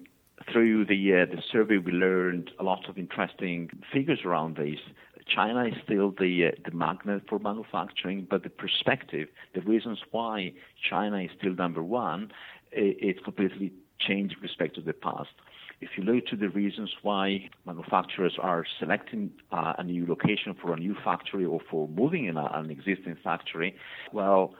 through 0.51 0.85
the 0.85 1.13
uh, 1.13 1.25
the 1.33 1.41
survey, 1.51 1.77
we 1.77 1.91
learned 1.91 2.51
a 2.59 2.63
lot 2.63 2.87
of 2.89 2.97
interesting 2.97 3.69
figures 3.91 4.19
around 4.25 4.57
this. 4.57 4.79
China 5.27 5.65
is 5.65 5.73
still 5.83 6.11
the 6.11 6.47
uh, 6.47 6.51
the 6.63 6.75
magnet 6.75 7.23
for 7.27 7.39
manufacturing, 7.39 8.27
but 8.29 8.43
the 8.43 8.49
perspective, 8.49 9.27
the 9.53 9.61
reasons 9.61 9.99
why 10.11 10.53
China 10.89 11.17
is 11.17 11.31
still 11.37 11.53
number 11.53 11.83
one, 11.83 12.31
it, 12.71 12.97
it's 12.99 13.23
completely 13.23 13.73
changed 13.99 14.35
with 14.35 14.43
respect 14.43 14.75
to 14.75 14.81
the 14.81 14.93
past. 14.93 15.29
If 15.81 15.89
you 15.97 16.03
look 16.03 16.27
to 16.27 16.35
the 16.35 16.49
reasons 16.49 16.93
why 17.01 17.49
manufacturers 17.65 18.37
are 18.39 18.65
selecting 18.79 19.31
uh, 19.51 19.73
a 19.77 19.83
new 19.83 20.05
location 20.07 20.55
for 20.61 20.73
a 20.73 20.77
new 20.77 20.95
factory 21.03 21.45
or 21.45 21.59
for 21.69 21.87
moving 21.89 22.25
in 22.25 22.37
a, 22.37 22.45
an 22.53 22.69
existing 22.69 23.17
factory, 23.23 23.75
well, 24.13 24.53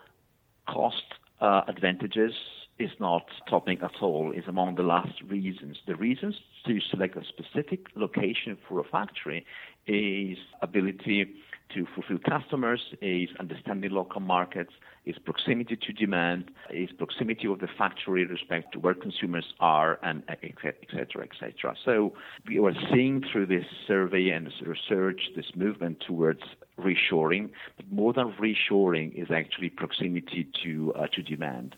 cost 0.67 1.03
uh, 1.39 1.61
advantages 1.67 2.33
is 2.77 2.91
not 2.99 3.25
topping 3.49 3.79
at 3.81 4.01
all, 4.01 4.31
is 4.31 4.43
among 4.47 4.75
the 4.75 4.83
last 4.83 5.21
reasons. 5.27 5.77
The 5.87 5.95
reasons 5.95 6.35
to 6.65 6.79
select 6.91 7.15
a 7.15 7.23
specific 7.23 7.87
location 7.95 8.57
for 8.67 8.79
a 8.79 8.83
factory 8.83 9.45
is 9.87 10.37
ability 10.61 11.25
to 11.73 11.87
fulfill 11.95 12.19
customers, 12.19 12.81
is 13.01 13.29
understanding 13.39 13.91
local 13.91 14.21
markets, 14.21 14.71
is 15.05 15.17
proximity 15.17 15.75
to 15.75 15.93
demand, 15.93 16.51
is 16.71 16.89
proximity 16.91 17.47
of 17.47 17.59
the 17.59 17.67
factory 17.77 18.25
respect 18.25 18.73
to 18.73 18.79
where 18.79 18.93
consumers 18.93 19.53
are, 19.59 19.99
and 20.03 20.21
et 20.29 20.53
cetera, 20.91 21.23
et 21.23 21.31
cetera. 21.39 21.75
So 21.83 22.13
we 22.47 22.59
are 22.59 22.73
seeing 22.93 23.23
through 23.31 23.47
this 23.47 23.65
survey 23.87 24.29
and 24.29 24.47
this 24.47 24.61
research 24.61 25.21
this 25.35 25.55
movement 25.55 26.03
towards 26.05 26.41
reshoring, 26.77 27.49
but 27.77 27.91
more 27.91 28.13
than 28.13 28.33
reshoring 28.33 29.13
is 29.15 29.31
actually 29.31 29.69
proximity 29.69 30.47
to 30.63 30.93
uh, 30.93 31.07
to 31.13 31.23
demand. 31.23 31.75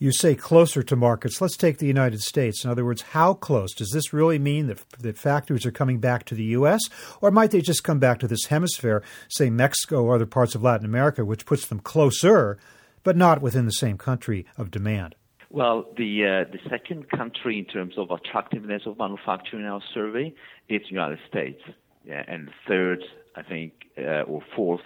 You 0.00 0.12
say 0.12 0.36
closer 0.36 0.84
to 0.84 0.94
markets. 0.94 1.40
Let's 1.40 1.56
take 1.56 1.78
the 1.78 1.86
United 1.86 2.20
States. 2.20 2.64
In 2.64 2.70
other 2.70 2.84
words, 2.84 3.02
how 3.02 3.34
close? 3.34 3.74
Does 3.74 3.90
this 3.90 4.12
really 4.12 4.38
mean 4.38 4.68
that, 4.68 4.88
that 5.00 5.18
factories 5.18 5.66
are 5.66 5.72
coming 5.72 5.98
back 5.98 6.24
to 6.26 6.36
the 6.36 6.44
U.S., 6.44 6.80
or 7.20 7.32
might 7.32 7.50
they 7.50 7.60
just 7.60 7.82
come 7.82 7.98
back 7.98 8.20
to 8.20 8.28
this 8.28 8.46
hemisphere, 8.46 9.02
say 9.28 9.50
Mexico 9.50 10.04
or 10.04 10.14
other 10.14 10.26
parts 10.26 10.54
of 10.54 10.62
Latin 10.62 10.86
America, 10.86 11.24
which 11.24 11.46
puts 11.46 11.66
them 11.66 11.80
closer, 11.80 12.58
but 13.02 13.16
not 13.16 13.42
within 13.42 13.64
the 13.64 13.72
same 13.72 13.98
country 13.98 14.46
of 14.56 14.70
demand? 14.70 15.16
Well, 15.50 15.86
the 15.96 16.44
uh, 16.46 16.52
the 16.52 16.60
second 16.68 17.08
country 17.10 17.58
in 17.58 17.64
terms 17.64 17.94
of 17.96 18.10
attractiveness 18.10 18.82
of 18.86 18.98
manufacturing 18.98 19.64
in 19.64 19.68
our 19.68 19.82
survey 19.94 20.32
is 20.68 20.82
the 20.82 20.90
United 20.90 21.18
States, 21.28 21.60
yeah, 22.04 22.22
and 22.28 22.50
third, 22.68 23.02
I 23.34 23.42
think, 23.42 23.72
uh, 23.96 24.22
or 24.22 24.42
fourth, 24.54 24.82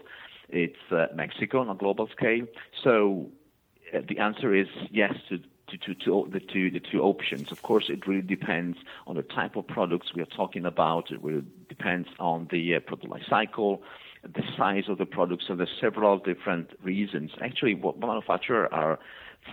it's 0.48 0.76
uh, 0.92 1.06
Mexico 1.14 1.58
on 1.58 1.68
a 1.68 1.74
global 1.74 2.08
scale. 2.16 2.46
So 2.84 3.28
the 4.00 4.18
answer 4.18 4.54
is 4.54 4.68
yes 4.90 5.14
to 5.28 5.38
to, 5.78 5.94
to, 5.94 6.28
the 6.30 6.40
two 6.40 6.70
the 6.70 6.80
two 6.80 7.00
options. 7.02 7.50
Of 7.50 7.62
course, 7.62 7.88
it 7.88 8.06
really 8.06 8.22
depends 8.22 8.78
on 9.06 9.16
the 9.16 9.22
type 9.22 9.56
of 9.56 9.66
products 9.66 10.14
we 10.14 10.22
are 10.22 10.26
talking 10.26 10.66
about. 10.66 11.10
It 11.10 11.22
really 11.22 11.44
depends 11.68 12.08
on 12.18 12.48
the 12.50 12.76
uh, 12.76 12.80
product 12.80 13.08
life 13.08 13.22
cycle, 13.28 13.82
the 14.22 14.42
size 14.56 14.84
of 14.88 14.98
the 14.98 15.06
product. 15.06 15.44
So 15.46 15.54
there's 15.54 15.76
several 15.80 16.18
different 16.18 16.70
reasons. 16.82 17.30
Actually, 17.40 17.74
what 17.74 17.98
manufacturers 17.98 18.68
are 18.72 18.98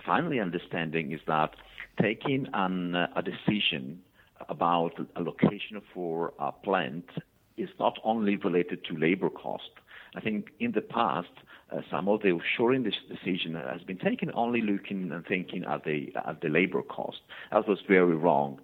finally 0.04 0.40
understanding 0.40 1.12
is 1.12 1.20
that 1.26 1.54
taking 2.00 2.48
an, 2.52 2.94
uh, 2.94 3.08
a 3.16 3.22
decision 3.22 4.02
about 4.48 4.92
a 5.16 5.22
location 5.22 5.80
for 5.94 6.32
a 6.38 6.52
plant 6.52 7.08
is 7.56 7.68
not 7.78 7.98
only 8.04 8.36
related 8.36 8.84
to 8.86 8.96
labor 8.96 9.30
cost. 9.30 9.70
I 10.14 10.20
think 10.20 10.50
in 10.58 10.72
the 10.72 10.80
past, 10.80 11.30
uh, 11.70 11.82
some 11.90 12.08
of 12.08 12.22
the 12.22 12.28
offshoring 12.30 12.92
decision 13.08 13.54
has 13.54 13.82
been 13.82 13.98
taken 13.98 14.30
only 14.34 14.60
looking 14.60 15.12
and 15.12 15.24
thinking 15.24 15.64
at 15.64 15.84
the 15.84 16.12
at 16.26 16.40
the 16.40 16.48
labor 16.48 16.82
cost. 16.82 17.20
That 17.52 17.68
was 17.68 17.80
very 17.86 18.14
wrong. 18.14 18.60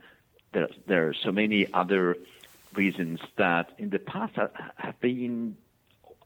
There, 0.52 0.68
there 0.86 1.08
are 1.08 1.14
so 1.14 1.30
many 1.30 1.72
other 1.72 2.16
reasons 2.74 3.20
that 3.36 3.70
in 3.78 3.90
the 3.90 3.98
past 3.98 4.36
have 4.76 5.00
been 5.00 5.56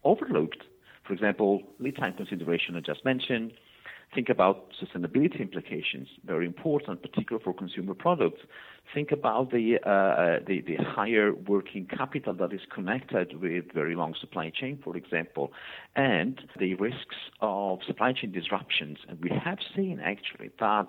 overlooked. 0.05 0.63
For 1.05 1.13
example, 1.13 1.63
lead 1.79 1.97
time 1.97 2.15
consideration 2.15 2.77
I 2.77 2.81
just 2.81 3.05
mentioned, 3.05 3.53
Think 4.13 4.29
about 4.29 4.73
sustainability 4.83 5.41
implications, 5.41 6.09
very 6.25 6.45
important, 6.45 7.01
particularly 7.01 7.45
for 7.45 7.55
consumer 7.55 7.95
products. 7.95 8.41
Think 8.93 9.13
about 9.13 9.53
the, 9.53 9.77
uh, 9.85 10.45
the, 10.45 10.63
the 10.63 10.83
higher 10.83 11.33
working 11.33 11.87
capital 11.87 12.35
that 12.35 12.53
is 12.53 12.63
connected 12.75 13.41
with 13.41 13.67
very 13.73 13.95
long 13.95 14.17
supply 14.21 14.51
chain, 14.51 14.81
for 14.83 14.97
example, 14.97 15.53
and 15.95 16.41
the 16.59 16.75
risks 16.75 17.15
of 17.41 17.79
supply 17.87 18.13
chain 18.13 18.33
disruptions. 18.33 18.99
And 19.09 19.21
we 19.21 19.31
have 19.31 19.59
seen 19.77 20.01
actually 20.01 20.51
that 20.59 20.89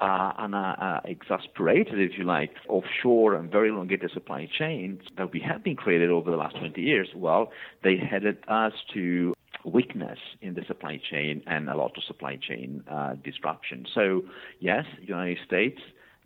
uh, 0.00 0.32
uh, 0.36 0.56
uh, 0.56 1.00
exasperated, 1.04 2.00
if 2.00 2.18
you 2.18 2.24
like, 2.24 2.50
offshore 2.68 3.34
and 3.34 3.48
very 3.48 3.68
elongated 3.68 4.10
supply 4.10 4.48
chains 4.58 5.02
that 5.16 5.32
we 5.32 5.38
have 5.38 5.62
been 5.62 5.76
created 5.76 6.10
over 6.10 6.32
the 6.32 6.36
last 6.36 6.56
20 6.58 6.80
years, 6.82 7.08
well, 7.14 7.52
they 7.84 7.96
headed 7.96 8.38
us 8.48 8.72
to 8.92 9.35
weakness 9.66 10.18
in 10.40 10.54
the 10.54 10.62
supply 10.66 10.98
chain 11.10 11.42
and 11.46 11.68
a 11.68 11.76
lot 11.76 11.92
of 11.96 12.04
supply 12.04 12.36
chain 12.36 12.82
uh, 12.90 13.14
disruption. 13.24 13.84
So, 13.94 14.22
yes, 14.60 14.84
United 15.02 15.38
States, 15.44 15.80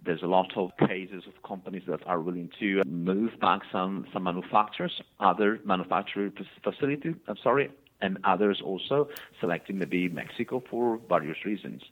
there's 0.05 0.23
a 0.23 0.27
lot 0.27 0.53
of 0.57 0.71
cases 0.89 1.25
of 1.27 1.43
companies 1.43 1.83
that 1.87 2.07
are 2.07 2.21
willing 2.21 2.51
to 2.61 2.83
move 2.87 3.33
back 3.41 3.63
some, 3.73 4.07
some 4.13 4.25
manufacturers, 4.25 5.01
other 5.19 5.59
manufacturing 5.65 6.33
facilities, 6.63 7.15
I'm 7.29 7.37
sorry, 7.43 7.71
and 8.01 8.19
others 8.25 8.63
also 8.65 9.09
selecting 9.41 9.79
maybe 9.79 10.09
Mexico 10.09 10.63
for 10.71 11.01
various 11.09 11.45
reasons. 11.45 11.83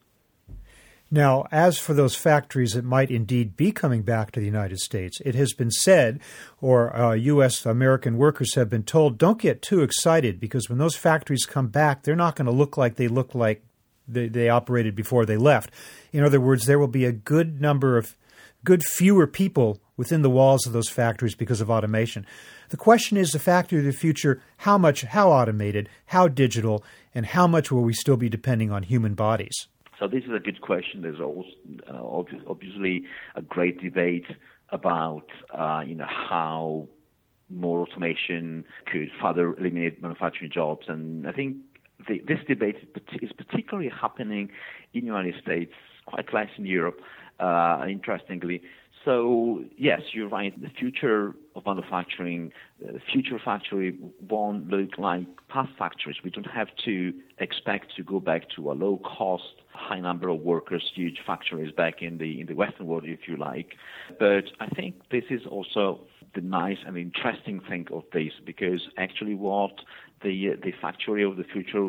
Now, 1.11 1.47
as 1.51 1.79
for 1.79 1.95
those 1.95 2.15
factories 2.15 2.73
that 2.73 2.85
might 2.85 3.11
indeed 3.11 3.57
be 3.57 3.73
coming 3.73 4.03
back 4.03 4.31
to 4.33 4.41
the 4.41 4.47
United 4.47 4.79
States, 4.79 5.21
it 5.25 5.35
has 5.35 5.55
been 5.55 5.71
said, 5.71 6.21
or 6.61 6.95
uh, 6.95 7.13
U.S. 7.15 7.65
American 7.65 8.19
workers 8.19 8.55
have 8.57 8.69
been 8.69 8.83
told, 8.83 9.17
don't 9.17 9.41
get 9.41 9.63
too 9.63 9.81
excited 9.81 10.39
because 10.39 10.69
when 10.69 10.79
those 10.79 10.97
factories 10.97 11.47
come 11.47 11.69
back, 11.69 12.03
they're 12.03 12.15
not 12.15 12.37
going 12.37 12.47
to 12.47 12.53
look 12.53 12.77
like 12.77 12.97
they 12.97 13.09
look 13.09 13.35
like 13.35 13.65
they, 14.07 14.29
they 14.29 14.51
operated 14.51 14.95
before 14.95 15.25
they 15.25 15.39
left. 15.39 15.71
In 16.13 16.25
other 16.25 16.41
words, 16.41 16.67
there 16.67 16.79
will 16.79 16.89
be 16.89 17.07
a 17.07 17.13
good 17.13 17.59
number 17.61 17.97
of, 17.97 18.15
good 18.65 18.83
fewer 18.83 19.27
people 19.27 19.81
within 19.97 20.23
the 20.23 20.31
walls 20.31 20.67
of 20.67 20.73
those 20.73 20.89
factories 20.89 21.35
because 21.35 21.61
of 21.61 21.71
automation. 21.71 22.27
The 22.71 22.77
question 22.77 23.17
is 23.17 23.31
the 23.31 23.39
factory 23.39 23.79
of 23.79 23.85
the 23.85 23.93
future, 23.93 24.43
how 24.59 24.79
much, 24.79 25.03
how 25.03 25.31
automated, 25.31 25.89
how 26.07 26.29
digital, 26.29 26.85
and 27.15 27.27
how 27.27 27.47
much 27.47 27.71
will 27.71 27.83
we 27.83 27.95
still 27.95 28.17
be 28.17 28.29
depending 28.29 28.71
on 28.71 28.83
human 28.83 29.15
bodies? 29.15 29.69
So 29.99 30.07
this 30.07 30.25
is 30.25 30.31
a 30.35 30.39
good 30.39 30.61
question. 30.61 31.03
There's 31.03 31.21
uh, 31.21 31.93
obviously 31.93 33.05
a 33.35 33.43
great 33.43 33.83
debate 33.83 34.27
about 34.71 35.27
uh, 35.53 35.83
you 35.87 35.95
know 35.95 36.07
how 36.09 36.89
more 37.51 37.81
automation 37.81 38.65
could 38.87 39.09
further 39.21 39.57
eliminate 39.57 40.03
manufacturing 40.03 40.51
jobs, 40.53 40.87
and 40.89 41.27
I 41.27 41.33
think 41.33 41.57
the, 42.07 42.23
this 42.27 42.39
debate 42.47 42.77
is 43.23 43.33
particularly 43.33 43.91
happening 43.91 44.51
in 44.95 45.01
the 45.01 45.07
United 45.07 45.35
States, 45.43 45.73
quite 46.07 46.33
less 46.33 46.51
in 46.59 46.67
Europe, 46.67 47.01
uh, 47.41 47.85
interestingly. 47.89 48.63
So 49.09 49.65
yes, 49.79 50.03
you're 50.13 50.29
right. 50.29 50.53
The 50.61 50.69
future 50.69 51.35
of 51.57 51.65
manufacturing, 51.65 52.53
uh, 52.87 52.99
future 53.11 53.41
factory 53.43 53.99
won't 54.29 54.69
look 54.69 54.99
like 54.99 55.27
past 55.49 55.71
factories. 55.79 56.17
We 56.23 56.29
don't 56.29 56.45
have 56.45 56.69
to 56.85 57.15
expect 57.39 57.97
to 57.97 58.03
go 58.03 58.21
back 58.21 58.51
to 58.57 58.71
a 58.71 58.75
low-cost, 58.75 59.55
high 59.73 60.01
number 60.01 60.29
of 60.29 60.41
workers, 60.41 60.83
huge 60.95 61.21
factories 61.27 61.73
back 61.73 62.03
in 62.03 62.19
the 62.19 62.39
in 62.39 62.49
the 62.49 62.53
Western 62.53 62.87
world, 62.87 63.05
if 63.07 63.21
you 63.27 63.39
like. 63.39 63.77
But 64.19 64.45
I 64.61 64.67
think 64.77 64.97
this 65.11 65.25
is 65.31 65.41
also 65.51 66.01
the 66.35 66.43
nice 66.43 66.77
and 66.87 66.99
interesting 66.99 67.61
thing 67.67 67.87
of 67.91 68.03
this, 68.13 68.35
because 68.45 68.83
actually, 68.99 69.35
what 69.35 69.73
the 70.23 70.51
the 70.63 70.75
factory 70.83 71.25
of 71.25 71.39
the 71.39 71.45
future 71.45 71.89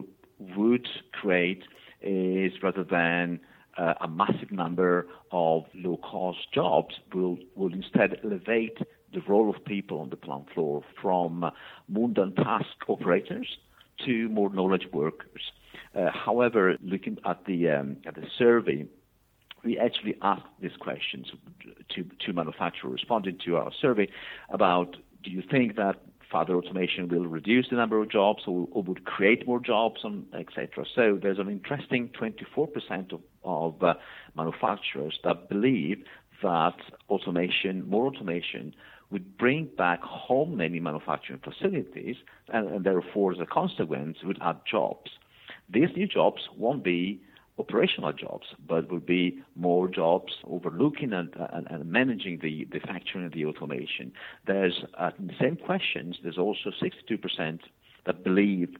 would 0.55 0.87
create 1.11 1.63
is 2.01 2.53
rather 2.63 2.85
than 2.85 3.41
uh, 3.77 3.93
a 4.01 4.07
massive 4.07 4.51
number 4.51 5.07
of 5.31 5.65
low-cost 5.73 6.51
jobs 6.53 6.95
will, 7.13 7.37
will 7.55 7.73
instead 7.73 8.19
elevate 8.23 8.77
the 9.13 9.21
role 9.27 9.49
of 9.49 9.63
people 9.65 9.99
on 9.99 10.09
the 10.09 10.15
plant 10.15 10.45
floor 10.53 10.83
from 11.01 11.43
uh, 11.43 11.51
mundane 11.87 12.33
task 12.35 12.67
operators 12.87 13.57
to 14.05 14.29
more 14.29 14.49
knowledge 14.49 14.87
workers. 14.93 15.51
Uh, 15.95 16.09
however, 16.11 16.75
looking 16.81 17.17
at 17.25 17.45
the 17.45 17.69
um, 17.69 17.97
at 18.05 18.15
the 18.15 18.27
survey, 18.37 18.85
we 19.63 19.77
actually 19.77 20.15
asked 20.21 20.45
these 20.61 20.75
questions 20.79 21.31
to 21.89 22.03
to 22.25 22.33
manufacturers 22.33 22.93
responding 22.93 23.37
to 23.43 23.57
our 23.57 23.71
survey 23.81 24.07
about 24.49 24.97
do 25.23 25.31
you 25.31 25.41
think 25.41 25.75
that 25.75 25.97
further 26.31 26.55
automation 26.55 27.07
will 27.07 27.25
reduce 27.25 27.69
the 27.69 27.75
number 27.75 28.01
of 28.01 28.09
jobs 28.09 28.43
or, 28.47 28.67
or 28.71 28.83
would 28.83 29.05
create 29.05 29.47
more 29.47 29.59
jobs, 29.59 30.01
etc. 30.33 30.85
So 30.95 31.19
there's 31.21 31.39
an 31.39 31.49
interesting 31.49 32.09
24% 32.19 33.13
of, 33.13 33.21
of 33.43 33.83
uh, 33.83 33.95
manufacturers 34.35 35.19
that 35.23 35.49
believe 35.49 36.03
that 36.43 36.75
automation, 37.09 37.89
more 37.89 38.07
automation, 38.07 38.73
would 39.11 39.37
bring 39.37 39.69
back 39.77 40.01
home 40.01 40.55
many 40.57 40.79
manufacturing 40.79 41.39
facilities, 41.39 42.15
and, 42.53 42.67
and 42.69 42.85
therefore, 42.85 43.33
as 43.33 43.39
a 43.39 43.45
consequence, 43.45 44.17
would 44.23 44.37
add 44.41 44.57
jobs. 44.69 45.09
These 45.69 45.89
new 45.95 46.07
jobs 46.07 46.41
won't 46.55 46.83
be 46.83 47.21
operational 47.59 48.13
jobs, 48.13 48.47
but 48.67 48.89
will 48.89 48.99
be 48.99 49.39
more 49.55 49.87
jobs 49.87 50.33
overlooking 50.45 51.13
and, 51.13 51.29
and, 51.53 51.67
and 51.69 51.91
managing 51.91 52.39
the, 52.41 52.67
the 52.71 52.79
factory 52.79 53.23
and 53.23 53.33
the 53.33 53.45
automation. 53.45 54.11
There's, 54.47 54.83
uh, 54.97 55.11
the 55.19 55.33
same 55.39 55.57
questions, 55.57 56.17
there's 56.23 56.37
also 56.37 56.71
62% 56.81 57.59
that 58.05 58.23
believe 58.23 58.75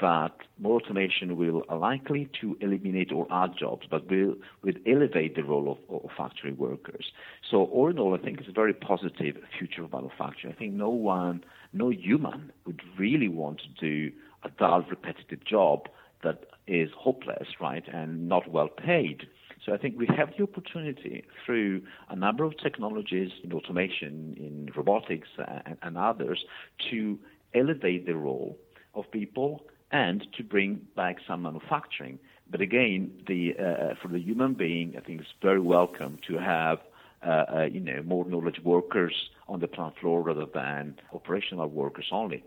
that 0.00 0.32
more 0.58 0.80
automation 0.80 1.36
will 1.36 1.62
likely 1.70 2.28
to 2.40 2.56
eliminate 2.60 3.12
or 3.12 3.26
add 3.30 3.52
jobs, 3.58 3.86
but 3.88 4.10
will, 4.10 4.34
will 4.62 4.74
elevate 4.86 5.36
the 5.36 5.44
role 5.44 5.78
of, 5.88 6.04
of 6.04 6.10
factory 6.16 6.52
workers. 6.52 7.12
So 7.48 7.64
all 7.64 7.88
in 7.88 7.98
all, 7.98 8.14
I 8.14 8.18
think 8.18 8.40
it's 8.40 8.48
a 8.48 8.52
very 8.52 8.74
positive 8.74 9.36
future 9.58 9.84
of 9.84 9.92
manufacturing. 9.92 10.52
I 10.52 10.58
think 10.58 10.74
no 10.74 10.90
one, 10.90 11.44
no 11.72 11.90
human 11.90 12.52
would 12.66 12.82
really 12.98 13.28
want 13.28 13.60
to 13.60 13.68
do 13.80 14.12
a 14.42 14.50
dull, 14.50 14.84
repetitive 14.90 15.44
job 15.44 15.88
that 16.22 16.44
is 16.66 16.90
hopeless, 16.96 17.48
right, 17.60 17.84
and 17.92 18.28
not 18.28 18.50
well 18.50 18.68
paid. 18.68 19.26
So 19.64 19.72
I 19.72 19.78
think 19.78 19.98
we 19.98 20.06
have 20.16 20.30
the 20.36 20.44
opportunity 20.44 21.24
through 21.44 21.82
a 22.08 22.16
number 22.16 22.44
of 22.44 22.56
technologies 22.58 23.30
in 23.42 23.52
automation, 23.52 24.34
in 24.36 24.70
robotics, 24.76 25.28
and, 25.38 25.76
and 25.82 25.98
others 25.98 26.44
to 26.90 27.18
elevate 27.54 28.06
the 28.06 28.14
role 28.14 28.58
of 28.94 29.10
people 29.10 29.66
and 29.90 30.26
to 30.36 30.44
bring 30.44 30.86
back 30.94 31.16
some 31.26 31.42
manufacturing. 31.42 32.18
But 32.50 32.60
again, 32.60 33.10
the, 33.26 33.54
uh, 33.58 33.94
for 34.00 34.08
the 34.08 34.20
human 34.20 34.54
being, 34.54 34.94
I 34.96 35.00
think 35.00 35.20
it's 35.20 35.30
very 35.42 35.60
welcome 35.60 36.18
to 36.28 36.38
have 36.38 36.78
uh, 37.26 37.30
uh, 37.30 37.68
you 37.72 37.80
know 37.80 38.02
more 38.04 38.24
knowledge 38.24 38.60
workers 38.62 39.30
on 39.48 39.58
the 39.60 39.66
plant 39.66 39.94
floor 40.00 40.22
rather 40.22 40.46
than 40.52 40.96
operational 41.12 41.66
workers 41.66 42.06
only. 42.12 42.44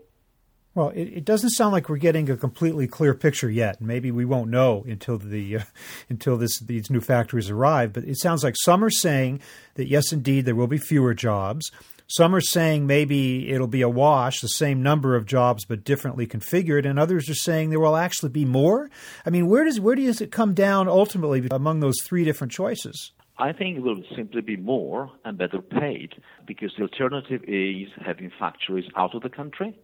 Well, 0.74 0.90
it, 0.90 1.02
it, 1.02 1.24
doesn't 1.24 1.50
sound 1.50 1.72
like 1.72 1.88
we're 1.88 1.96
getting 1.96 2.30
a 2.30 2.36
completely 2.36 2.86
clear 2.86 3.12
picture 3.12 3.50
yet. 3.50 3.80
Maybe 3.80 4.12
we 4.12 4.24
won't 4.24 4.50
know 4.50 4.84
until 4.86 5.18
the 5.18 5.58
uh, 5.58 5.62
until 6.08 6.36
this 6.36 6.60
these 6.60 6.90
new 6.90 7.00
factories 7.00 7.50
arrive. 7.50 7.92
But 7.92 8.04
it 8.04 8.18
sounds 8.18 8.44
like 8.44 8.54
some 8.56 8.84
are 8.84 8.90
saying 8.90 9.40
that 9.74 9.88
yes, 9.88 10.12
indeed, 10.12 10.44
there 10.44 10.54
will 10.54 10.68
be 10.68 10.78
fewer 10.78 11.12
jobs. 11.12 11.72
Some 12.06 12.34
are 12.34 12.40
saying 12.40 12.86
maybe 12.86 13.50
it'll 13.50 13.68
be 13.68 13.82
a 13.82 13.88
wash, 13.88 14.40
the 14.40 14.48
same 14.48 14.82
number 14.82 15.14
of 15.14 15.26
jobs 15.26 15.64
but 15.64 15.84
differently 15.84 16.26
configured, 16.26 16.84
and 16.84 16.98
others 16.98 17.28
are 17.28 17.34
saying 17.34 17.70
there 17.70 17.78
will 17.80 17.96
actually 17.96 18.30
be 18.30 18.44
more. 18.44 18.90
I 19.26 19.30
mean, 19.30 19.48
where 19.48 19.64
does 19.64 19.80
where 19.80 19.96
does 19.96 20.20
it 20.20 20.30
come 20.30 20.54
down 20.54 20.88
ultimately 20.88 21.46
among 21.50 21.80
those 21.80 22.00
three 22.02 22.24
different 22.24 22.52
choices? 22.52 23.12
I 23.38 23.52
think 23.52 23.78
it 23.78 23.80
will 23.80 24.02
simply 24.14 24.42
be 24.42 24.56
more 24.56 25.10
and 25.24 25.36
better 25.36 25.62
paid 25.62 26.12
because 26.46 26.72
the 26.76 26.82
alternative 26.82 27.42
is 27.48 27.88
having 28.04 28.30
factories 28.38 28.84
out 28.96 29.14
of 29.14 29.22
the 29.22 29.30
country 29.30 29.76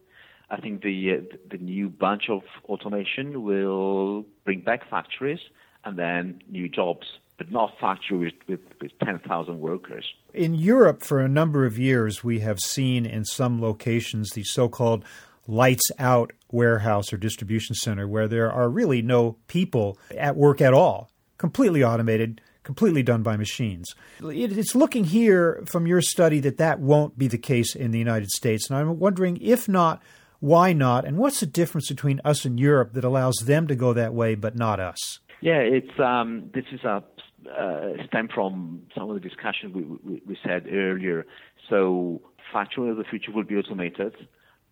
I 0.50 0.60
think 0.60 0.82
the 0.82 1.12
uh, 1.12 1.36
the 1.50 1.58
new 1.58 1.88
bunch 1.88 2.28
of 2.28 2.42
automation 2.68 3.42
will 3.42 4.24
bring 4.44 4.60
back 4.60 4.88
factories 4.88 5.40
and 5.84 5.98
then 5.98 6.40
new 6.48 6.68
jobs, 6.68 7.06
but 7.38 7.50
not 7.50 7.72
factories 7.80 8.32
with, 8.48 8.60
with, 8.60 8.80
with 8.82 8.98
10,000 9.04 9.60
workers. 9.60 10.04
In 10.34 10.54
Europe, 10.54 11.02
for 11.02 11.20
a 11.20 11.28
number 11.28 11.64
of 11.64 11.78
years, 11.78 12.24
we 12.24 12.40
have 12.40 12.58
seen 12.58 13.06
in 13.06 13.24
some 13.24 13.62
locations 13.62 14.30
the 14.30 14.42
so 14.42 14.68
called 14.68 15.04
lights 15.46 15.90
out 15.98 16.32
warehouse 16.50 17.12
or 17.12 17.16
distribution 17.16 17.74
center 17.74 18.06
where 18.08 18.26
there 18.26 18.50
are 18.50 18.68
really 18.68 19.00
no 19.00 19.36
people 19.46 19.96
at 20.16 20.36
work 20.36 20.60
at 20.60 20.74
all, 20.74 21.10
completely 21.38 21.84
automated, 21.84 22.40
completely 22.64 23.02
done 23.02 23.22
by 23.22 23.36
machines. 23.36 23.94
It's 24.20 24.74
looking 24.74 25.04
here 25.04 25.62
from 25.66 25.86
your 25.86 26.02
study 26.02 26.40
that 26.40 26.58
that 26.58 26.80
won't 26.80 27.16
be 27.16 27.28
the 27.28 27.38
case 27.38 27.76
in 27.76 27.92
the 27.92 27.98
United 27.98 28.30
States. 28.30 28.68
And 28.68 28.78
I'm 28.78 28.98
wondering 28.98 29.36
if 29.40 29.68
not, 29.68 30.02
why 30.46 30.72
not? 30.72 31.04
And 31.04 31.18
what's 31.18 31.40
the 31.40 31.46
difference 31.46 31.88
between 31.88 32.20
us 32.24 32.44
and 32.44 32.58
Europe 32.58 32.92
that 32.92 33.02
allows 33.02 33.34
them 33.46 33.66
to 33.66 33.74
go 33.74 33.92
that 33.92 34.14
way 34.14 34.36
but 34.36 34.54
not 34.54 34.78
us? 34.78 35.18
Yeah, 35.40 35.58
it's 35.58 35.98
um, 35.98 36.50
this 36.54 36.64
is 36.72 36.84
a 36.84 37.02
uh, 37.50 38.06
stem 38.06 38.28
from 38.32 38.82
some 38.94 39.10
of 39.10 39.14
the 39.14 39.28
discussion 39.28 39.72
we, 39.72 39.82
we, 39.82 40.22
we 40.24 40.38
said 40.46 40.66
earlier. 40.72 41.26
So 41.68 42.22
factory 42.52 42.90
of 42.90 42.96
the 42.96 43.04
future 43.04 43.32
will 43.32 43.44
be 43.44 43.56
automated, 43.56 44.14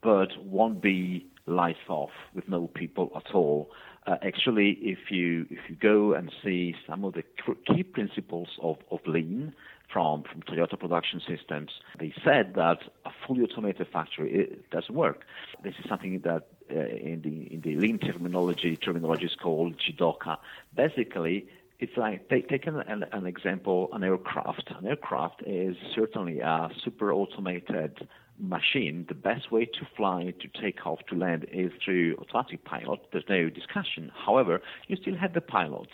but 0.00 0.28
won't 0.44 0.80
be 0.80 1.26
lights 1.46 1.86
off 1.88 2.10
with 2.34 2.48
no 2.48 2.68
people 2.68 3.10
at 3.16 3.34
all. 3.34 3.70
Uh, 4.06 4.16
actually, 4.22 4.72
if 4.82 5.10
you 5.10 5.46
if 5.50 5.60
you 5.68 5.76
go 5.76 6.12
and 6.12 6.30
see 6.42 6.74
some 6.86 7.04
of 7.04 7.14
the 7.14 7.24
key 7.66 7.82
principles 7.82 8.48
of, 8.60 8.76
of 8.90 9.00
lean, 9.06 9.54
from, 9.94 10.24
from 10.24 10.42
Toyota 10.42 10.78
Production 10.78 11.20
Systems, 11.26 11.70
they 11.98 12.12
said 12.24 12.54
that 12.56 12.78
a 13.04 13.10
fully 13.26 13.42
automated 13.42 13.86
factory 13.92 14.58
doesn't 14.72 14.94
work. 14.94 15.22
This 15.62 15.74
is 15.78 15.88
something 15.88 16.20
that 16.24 16.48
uh, 16.70 16.74
in 16.74 17.22
the 17.22 17.54
in 17.54 17.60
the 17.60 17.76
lean 17.76 17.98
terminology 17.98 18.76
terminology 18.76 19.26
is 19.26 19.36
called 19.40 19.76
jidoka. 19.78 20.38
Basically, 20.74 21.46
it's 21.78 21.96
like 21.96 22.28
take, 22.28 22.48
take 22.48 22.66
an, 22.66 22.80
an, 22.80 23.04
an, 23.12 23.26
example, 23.26 23.88
an 23.92 24.02
aircraft. 24.02 24.70
An 24.78 24.86
aircraft 24.86 25.42
is 25.46 25.76
certainly 25.94 26.40
a 26.40 26.70
super 26.82 27.12
automated 27.12 28.08
machine. 28.38 29.06
The 29.08 29.14
best 29.14 29.50
way 29.50 29.64
to 29.64 29.86
fly, 29.96 30.34
to 30.40 30.60
take 30.60 30.86
off, 30.86 31.00
to 31.08 31.14
land 31.14 31.46
is 31.52 31.72
through 31.84 32.16
automatic 32.18 32.64
pilot. 32.64 33.00
There's 33.12 33.24
no 33.28 33.48
discussion. 33.48 34.10
However, 34.14 34.60
you 34.88 34.96
still 34.96 35.16
have 35.16 35.34
the 35.34 35.40
pilots 35.40 35.92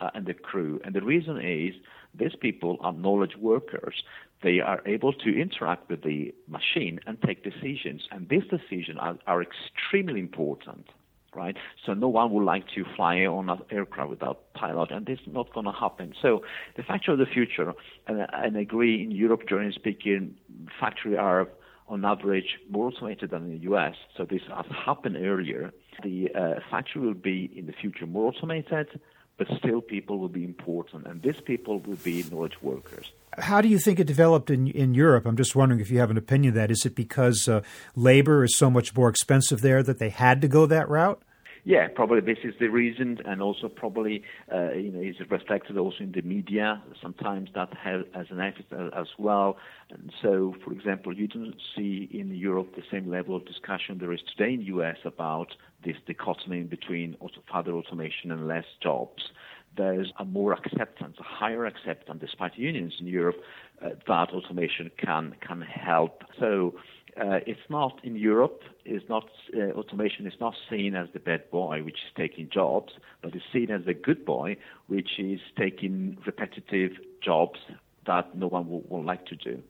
uh, 0.00 0.10
and 0.14 0.26
the 0.26 0.34
crew, 0.34 0.80
and 0.84 0.94
the 0.94 1.02
reason 1.02 1.40
is 1.40 1.74
these 2.14 2.36
people 2.40 2.78
are 2.80 2.92
knowledge 2.92 3.36
workers. 3.36 4.02
They 4.42 4.60
are 4.60 4.82
able 4.86 5.12
to 5.12 5.40
interact 5.40 5.88
with 5.90 6.02
the 6.02 6.34
machine 6.46 7.00
and 7.06 7.20
take 7.22 7.42
decisions, 7.42 8.08
and 8.10 8.28
these 8.28 8.44
decisions 8.44 8.98
are, 9.00 9.18
are 9.26 9.42
extremely 9.42 10.20
important 10.20 10.86
right? 11.34 11.56
So 11.84 11.94
no 11.94 12.08
one 12.08 12.32
would 12.32 12.44
like 12.44 12.64
to 12.74 12.84
fly 12.96 13.18
on 13.26 13.48
an 13.48 13.58
aircraft 13.70 14.10
without 14.10 14.52
pilot, 14.54 14.90
and 14.90 15.06
this 15.06 15.18
is 15.20 15.32
not 15.32 15.52
going 15.52 15.66
to 15.66 15.72
happen. 15.72 16.14
So 16.20 16.42
the 16.76 16.82
factory 16.82 17.12
of 17.12 17.18
the 17.18 17.26
future, 17.26 17.72
and, 18.06 18.26
and 18.32 18.56
I 18.56 18.60
agree 18.60 19.02
in 19.02 19.10
Europe, 19.10 19.42
generally 19.48 19.72
speaking, 19.72 20.34
factories 20.80 21.18
are 21.18 21.48
on 21.88 22.04
average 22.04 22.58
more 22.70 22.88
automated 22.88 23.30
than 23.30 23.44
in 23.44 23.50
the 23.50 23.62
U.S. 23.64 23.94
So 24.16 24.24
this 24.24 24.42
has 24.54 24.66
happened 24.84 25.16
earlier. 25.16 25.72
The 26.02 26.30
uh, 26.34 26.60
factory 26.70 27.02
will 27.02 27.14
be 27.14 27.50
in 27.56 27.66
the 27.66 27.72
future 27.72 28.06
more 28.06 28.32
automated, 28.32 29.00
but 29.36 29.46
still 29.58 29.80
people 29.80 30.18
will 30.18 30.28
be 30.28 30.44
important, 30.44 31.06
and 31.06 31.22
these 31.22 31.40
people 31.40 31.80
will 31.80 31.96
be 31.96 32.24
knowledge 32.30 32.60
workers. 32.62 33.10
How 33.38 33.60
do 33.60 33.68
you 33.68 33.78
think 33.78 34.00
it 34.00 34.06
developed 34.06 34.50
in 34.50 34.68
in 34.68 34.94
Europe? 34.94 35.26
I'm 35.26 35.36
just 35.36 35.54
wondering 35.54 35.80
if 35.80 35.90
you 35.90 35.98
have 35.98 36.10
an 36.10 36.16
opinion 36.16 36.50
of 36.50 36.54
that. 36.56 36.70
Is 36.70 36.84
it 36.84 36.94
because 36.94 37.48
uh, 37.48 37.62
labor 37.94 38.44
is 38.44 38.56
so 38.56 38.68
much 38.70 38.94
more 38.96 39.08
expensive 39.08 39.60
there 39.60 39.82
that 39.82 39.98
they 39.98 40.10
had 40.10 40.40
to 40.42 40.48
go 40.48 40.66
that 40.66 40.88
route? 40.88 41.22
Yeah, 41.68 41.86
probably 41.94 42.22
this 42.22 42.44
is 42.44 42.54
the 42.58 42.68
reason, 42.68 43.18
and 43.26 43.42
also 43.42 43.68
probably 43.68 44.22
uh, 44.50 44.72
you 44.72 44.90
know 44.90 45.02
is 45.02 45.16
reflected 45.28 45.76
also 45.76 45.98
in 46.00 46.12
the 46.12 46.22
media. 46.22 46.82
Sometimes 47.02 47.50
that 47.54 47.74
has, 47.76 48.04
an 48.30 48.40
effect 48.40 48.72
as 48.72 49.08
well. 49.18 49.58
And 49.90 50.10
so, 50.22 50.54
for 50.64 50.72
example, 50.72 51.14
you 51.14 51.28
don't 51.28 51.60
see 51.76 52.08
in 52.10 52.34
Europe 52.34 52.74
the 52.74 52.84
same 52.90 53.10
level 53.10 53.36
of 53.36 53.44
discussion 53.44 53.98
there 53.98 54.14
is 54.14 54.20
today 54.34 54.54
in 54.54 54.60
the 54.60 54.66
U.S. 54.76 54.96
about 55.04 55.48
this 55.84 55.96
dichotomy 56.06 56.62
between 56.62 57.18
auto, 57.20 57.42
further 57.52 57.72
automation 57.72 58.30
and 58.30 58.48
less 58.48 58.64
jobs. 58.82 59.24
There's 59.76 60.10
a 60.18 60.24
more 60.24 60.54
acceptance, 60.54 61.18
a 61.20 61.22
higher 61.22 61.66
acceptance, 61.66 62.18
despite 62.18 62.56
unions 62.56 62.94
in 62.98 63.06
Europe, 63.06 63.36
uh, 63.84 63.90
that 64.06 64.30
automation 64.30 64.90
can 64.96 65.34
can 65.46 65.60
help. 65.60 66.22
So 66.40 66.76
uh, 67.20 67.40
it's 67.46 67.68
not 67.68 68.00
in 68.04 68.16
Europe. 68.16 68.62
Is 68.84 69.02
not 69.08 69.28
uh, 69.56 69.72
automation 69.72 70.26
is 70.26 70.34
not 70.40 70.54
seen 70.70 70.94
as 70.94 71.08
the 71.12 71.18
bad 71.18 71.50
boy 71.50 71.82
which 71.82 71.96
is 71.96 72.12
taking 72.16 72.48
jobs, 72.48 72.92
but 73.22 73.34
is 73.34 73.42
seen 73.52 73.70
as 73.70 73.84
the 73.84 73.94
good 73.94 74.24
boy 74.24 74.56
which 74.86 75.18
is 75.18 75.40
taking 75.58 76.18
repetitive 76.24 76.92
jobs 77.22 77.58
that 78.06 78.34
no 78.34 78.46
one 78.48 78.68
will, 78.68 78.82
will 78.88 79.04
like 79.04 79.26
to 79.26 79.36
do. 79.36 79.62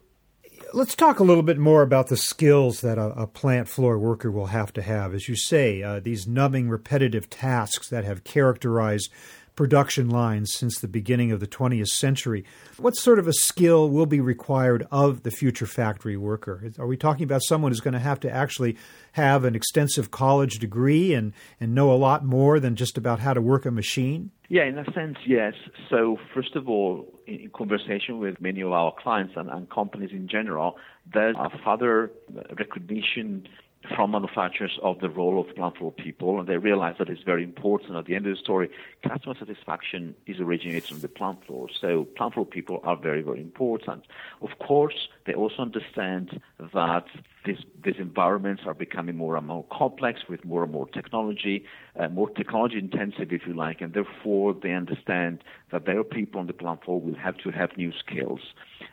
Let's 0.73 0.95
talk 0.95 1.19
a 1.19 1.25
little 1.25 1.43
bit 1.43 1.59
more 1.59 1.83
about 1.83 2.09
the 2.09 2.17
skills 2.17 2.81
that 2.81 2.99
a, 2.99 3.11
a 3.11 3.27
plant 3.27 3.69
floor 3.69 3.99
worker 3.99 4.31
will 4.31 4.47
have 4.47 4.73
to 4.75 4.83
have. 4.83 5.15
As 5.15 5.29
you 5.29 5.37
say, 5.37 5.83
uh, 5.83 6.01
these 6.01 6.27
numbing, 6.27 6.69
repetitive 6.69 7.31
tasks 7.31 7.89
that 7.91 8.05
have 8.05 8.25
characterized 8.25 9.11
production 9.59 10.09
lines 10.09 10.53
since 10.55 10.79
the 10.79 10.87
beginning 10.87 11.33
of 11.33 11.41
the 11.41 11.47
20th 11.49 11.89
century. 11.89 12.45
What 12.77 12.95
sort 12.95 13.19
of 13.19 13.27
a 13.27 13.33
skill 13.33 13.91
will 13.91 14.07
be 14.07 14.21
required 14.21 14.87
of 14.93 15.25
the 15.25 15.33
future 15.33 15.67
factory 15.67 16.17
worker? 16.17 16.71
Are 16.79 16.87
we 16.87 16.97
talking 16.97 17.25
about 17.25 17.43
someone 17.43 17.73
who's 17.73 17.81
going 17.81 17.95
to 17.95 17.99
have 17.99 18.21
to 18.21 18.31
actually 18.31 18.77
have 19.15 19.43
an 19.43 19.57
extensive 19.57 20.13
college 20.13 20.61
degree 20.61 21.13
and, 21.13 21.33
and 21.59 21.75
know 21.75 21.91
a 21.91 21.99
lot 21.99 22.25
more 22.25 22.61
than 22.61 22.77
just 22.77 22.97
about 22.97 23.19
how 23.19 23.35
to 23.35 23.41
work 23.43 23.67
a 23.67 23.73
machine? 23.73 24.31
Yeah, 24.49 24.63
in 24.63 24.79
a 24.79 24.85
sense, 24.93 25.19
yes. 25.27 25.55
So, 25.91 26.19
first 26.33 26.55
of 26.55 26.69
all, 26.69 27.13
in 27.27 27.51
conversation 27.53 28.21
with 28.21 28.41
many 28.41 28.61
of 28.61 28.71
our 28.71 28.95
clients 28.97 29.35
and, 29.35 29.51
and 29.51 29.69
companies 29.69 30.11
in 30.13 30.29
general, 30.29 30.77
there's 31.13 31.35
a 31.37 31.51
further 31.65 32.13
recognition 32.57 33.49
from 33.95 34.11
manufacturers 34.11 34.79
of 34.83 34.99
the 34.99 35.09
role 35.09 35.41
of 35.41 35.55
plant 35.55 35.77
floor 35.77 35.93
people, 35.93 36.41
and 36.41 36.49
they 36.49 36.57
realize 36.57 36.97
that 36.99 37.09
it's 37.09 37.23
very 37.23 37.45
important. 37.45 37.97
At 37.97 38.07
the 38.07 38.17
end 38.17 38.27
of 38.27 38.35
the 38.35 38.41
story, 38.41 38.71
customer 39.07 39.37
satisfaction 39.39 40.15
is 40.27 40.41
originated 40.41 40.93
on 40.93 41.01
the 41.01 41.09
plant 41.09 41.47
floor. 41.47 41.69
So 41.81 42.05
plant 42.17 42.35
floor 42.35 42.45
people 42.45 42.81
are 42.83 42.97
very, 42.97 43.23
very 43.23 43.41
important. 43.41 44.05
Of 44.43 44.59
course, 44.59 45.09
they 45.27 45.35
also 45.35 45.63
understand 45.63 46.41
that 46.75 47.05
this, 47.47 47.59
these 47.85 47.95
environments 47.99 48.63
are 48.67 48.75
becoming 48.75 49.17
more 49.17 49.37
and 49.37 49.47
more 49.47 49.65
complex 49.71 50.23
with 50.29 50.45
more 50.45 50.65
and 50.65 50.73
more 50.73 50.89
technology, 50.89 51.65
uh, 51.99 52.09
more 52.09 52.29
technology 52.31 52.79
intensive, 52.79 53.33
if 53.33 53.47
you 53.47 53.55
like, 53.55 53.81
and 53.81 53.95
therefore 53.95 54.55
they 54.61 54.73
understand 54.73 55.45
that 55.71 55.87
their 55.87 56.03
people 56.03 56.41
on 56.41 56.49
the 56.49 56.53
plant 56.53 56.85
floor 56.85 57.01
will 57.01 57.15
have 57.15 57.37
to 57.39 57.51
have 57.51 57.77
new 57.77 57.93
skills. 57.93 58.41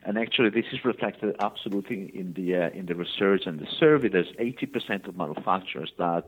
And 0.06 0.20
actually, 0.20 0.52
this 0.52 0.66
is 0.72 0.86
reflected 0.86 1.36
absolutely 1.40 2.12
in 2.14 2.34
the 2.34 2.56
uh, 2.56 2.70
in 2.70 2.86
the 2.86 2.94
research 2.94 3.48
and 3.48 3.60
the 3.60 3.68
survey. 3.80 4.08
There's 4.08 4.32
80% 4.40 5.08
of 5.08 5.18
manufacturers 5.18 5.92
that 5.98 6.28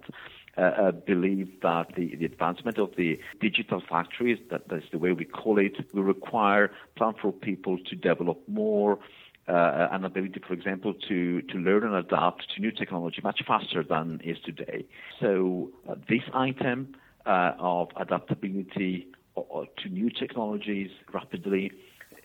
uh, 0.57 0.61
uh, 0.61 0.91
believe 0.91 1.61
that 1.61 1.93
the, 1.95 2.15
the 2.15 2.25
advancement 2.25 2.79
of 2.79 2.95
the 2.97 3.19
digital 3.39 3.79
factories, 3.87 4.39
that, 4.49 4.67
that's 4.67 4.89
the 4.91 4.97
way 4.97 5.11
we 5.11 5.25
call 5.25 5.59
it, 5.59 5.75
will 5.93 6.01
require 6.01 6.71
plant 6.95 7.19
floor 7.19 7.31
people 7.31 7.77
to 7.87 7.95
develop 7.95 8.41
more 8.47 8.97
uh, 9.47 9.87
an 9.91 10.03
ability, 10.03 10.41
for 10.45 10.53
example, 10.53 10.95
to, 11.07 11.43
to 11.43 11.57
learn 11.59 11.83
and 11.83 11.93
adapt 11.93 12.47
to 12.55 12.59
new 12.59 12.71
technology 12.71 13.21
much 13.23 13.41
faster 13.45 13.83
than 13.83 14.19
is 14.23 14.37
today. 14.43 14.83
So 15.19 15.71
uh, 15.87 15.93
this 16.09 16.23
item 16.33 16.95
uh, 17.27 17.53
of 17.59 17.89
adaptability 17.95 19.07
to 19.35 19.89
new 19.89 20.09
technologies 20.09 20.89
rapidly 21.13 21.71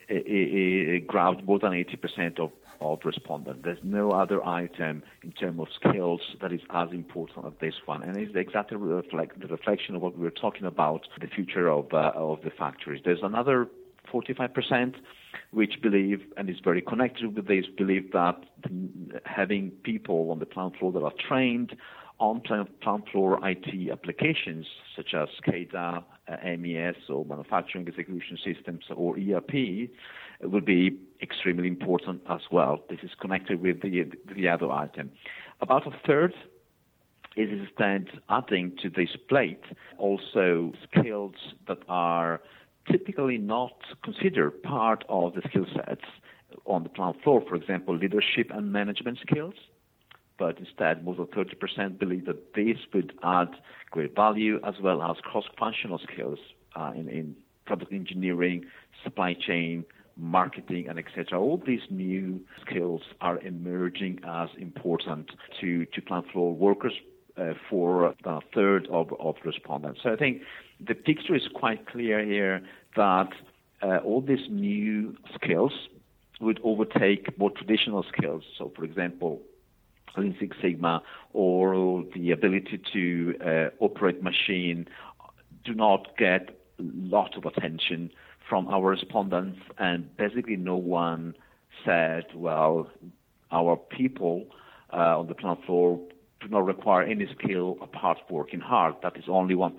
it, 0.08 0.24
it 0.26 1.06
grabbed 1.06 1.44
more 1.44 1.58
than 1.58 1.72
80% 1.72 2.38
of, 2.38 2.50
of 2.80 3.00
respondents. 3.04 3.60
There's 3.64 3.78
no 3.82 4.12
other 4.12 4.44
item 4.44 5.02
in 5.22 5.32
terms 5.32 5.60
of 5.60 5.68
skills 5.74 6.20
that 6.40 6.52
is 6.52 6.60
as 6.70 6.90
important 6.92 7.46
as 7.46 7.52
this 7.60 7.74
one, 7.86 8.02
and 8.02 8.16
it's 8.16 8.34
exactly 8.34 8.76
reflect, 8.76 9.40
the 9.40 9.46
reflection 9.46 9.94
of 9.94 10.02
what 10.02 10.16
we 10.16 10.24
were 10.24 10.30
talking 10.30 10.66
about, 10.66 11.06
the 11.20 11.26
future 11.26 11.68
of 11.68 11.92
uh, 11.92 12.12
of 12.14 12.42
the 12.42 12.50
factories. 12.50 13.02
There's 13.04 13.22
another 13.22 13.68
45% 14.12 14.94
which 15.52 15.80
believe, 15.82 16.20
and 16.36 16.50
is 16.50 16.56
very 16.62 16.82
connected 16.82 17.34
with 17.34 17.46
this, 17.46 17.66
believe 17.76 18.12
that 18.12 18.36
having 19.24 19.70
people 19.82 20.30
on 20.30 20.38
the 20.38 20.46
plant 20.46 20.76
floor 20.78 20.92
that 20.92 21.02
are 21.02 21.12
trained 21.28 21.76
on 22.18 22.40
plant 22.40 23.08
floor 23.10 23.38
IT 23.46 23.90
applications 23.90 24.66
such 24.96 25.14
as 25.14 25.28
SCADA, 25.42 26.04
MES, 26.28 26.94
or 27.08 27.24
manufacturing 27.24 27.86
execution 27.86 28.38
systems, 28.44 28.84
or 28.94 29.16
ERP, 29.18 29.88
would 30.42 30.64
be 30.64 30.98
extremely 31.20 31.68
important 31.68 32.22
as 32.28 32.40
well. 32.50 32.80
This 32.88 33.00
is 33.02 33.10
connected 33.20 33.60
with 33.60 33.82
the, 33.82 34.04
the 34.34 34.48
other 34.48 34.70
item. 34.70 35.10
About 35.60 35.86
a 35.86 35.92
third 36.06 36.34
is 37.36 37.48
instead 37.50 38.08
adding 38.28 38.76
to 38.82 38.90
this 38.90 39.10
plate 39.28 39.62
also 39.98 40.72
skills 40.88 41.34
that 41.66 41.78
are 41.88 42.42
typically 42.90 43.38
not 43.38 43.72
considered 44.02 44.62
part 44.62 45.04
of 45.08 45.34
the 45.34 45.42
skill 45.48 45.66
sets 45.74 46.04
on 46.66 46.82
the 46.82 46.88
plant 46.88 47.22
floor. 47.22 47.42
For 47.48 47.54
example, 47.54 47.96
leadership 47.96 48.50
and 48.52 48.72
management 48.72 49.18
skills. 49.18 49.54
But 50.38 50.58
instead, 50.58 51.04
more 51.04 51.14
than 51.14 51.26
30% 51.26 51.98
believe 51.98 52.26
that 52.26 52.54
this 52.54 52.78
would 52.92 53.12
add 53.22 53.48
great 53.90 54.14
value 54.14 54.58
as 54.64 54.74
well 54.82 55.02
as 55.02 55.16
cross-functional 55.22 56.00
skills 56.10 56.38
uh, 56.74 56.92
in, 56.94 57.08
in 57.08 57.36
product 57.66 57.92
engineering, 57.92 58.64
supply 59.04 59.34
chain, 59.34 59.84
marketing, 60.16 60.88
and 60.88 60.98
etc. 60.98 61.38
All 61.38 61.62
these 61.64 61.82
new 61.90 62.40
skills 62.66 63.02
are 63.20 63.38
emerging 63.40 64.20
as 64.26 64.48
important 64.58 65.30
to, 65.60 65.86
to 65.86 66.02
plant 66.02 66.26
floor 66.32 66.54
workers 66.54 66.92
uh, 67.36 67.54
for 67.68 68.14
a 68.24 68.40
third 68.54 68.88
of, 68.90 69.12
of 69.18 69.36
respondents. 69.44 70.00
So 70.02 70.12
I 70.12 70.16
think 70.16 70.42
the 70.86 70.94
picture 70.94 71.34
is 71.34 71.48
quite 71.54 71.86
clear 71.86 72.24
here 72.24 72.62
that 72.96 73.30
uh, 73.82 73.98
all 74.04 74.20
these 74.20 74.48
new 74.50 75.16
skills 75.34 75.72
would 76.40 76.60
overtake 76.64 77.38
more 77.38 77.50
traditional 77.50 78.04
skills. 78.16 78.42
So, 78.58 78.72
for 78.76 78.84
example, 78.84 79.40
Lean 80.16 80.36
Six 80.38 80.56
Sigma 80.60 81.02
or 81.32 82.04
the 82.14 82.30
ability 82.30 82.80
to 82.92 83.34
uh, 83.44 83.84
operate 83.84 84.22
machine 84.22 84.86
do 85.64 85.74
not 85.74 86.16
get 86.16 86.58
lot 86.78 87.36
of 87.36 87.44
attention 87.44 88.10
from 88.48 88.68
our 88.68 88.90
respondents, 88.90 89.58
and 89.78 90.14
basically 90.16 90.56
no 90.56 90.76
one 90.76 91.34
said, 91.84 92.24
well, 92.34 92.90
our 93.50 93.76
people 93.76 94.46
uh, 94.92 95.18
on 95.18 95.26
the 95.28 95.34
plant 95.34 95.64
floor 95.64 96.00
do 96.40 96.48
not 96.48 96.64
require 96.64 97.02
any 97.02 97.26
skill 97.38 97.78
apart 97.80 98.18
from 98.26 98.36
working 98.36 98.60
hard. 98.60 98.94
That 99.02 99.16
is 99.16 99.24
only 99.28 99.54
1% 99.54 99.74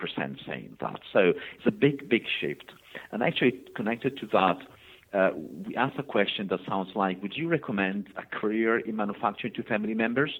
saying 0.46 0.76
that. 0.80 1.00
So 1.12 1.34
it's 1.56 1.66
a 1.66 1.70
big, 1.70 2.08
big 2.08 2.24
shift. 2.40 2.72
And 3.12 3.22
actually, 3.22 3.60
connected 3.76 4.16
to 4.18 4.26
that, 4.32 4.58
uh, 5.14 5.30
we 5.66 5.76
asked 5.76 5.98
a 5.98 6.02
question 6.02 6.48
that 6.48 6.60
sounds 6.68 6.90
like, 6.94 7.22
would 7.22 7.36
you 7.36 7.48
recommend 7.48 8.08
a 8.16 8.22
career 8.36 8.78
in 8.78 8.96
manufacturing 8.96 9.52
to 9.54 9.62
family 9.62 9.94
members? 9.94 10.32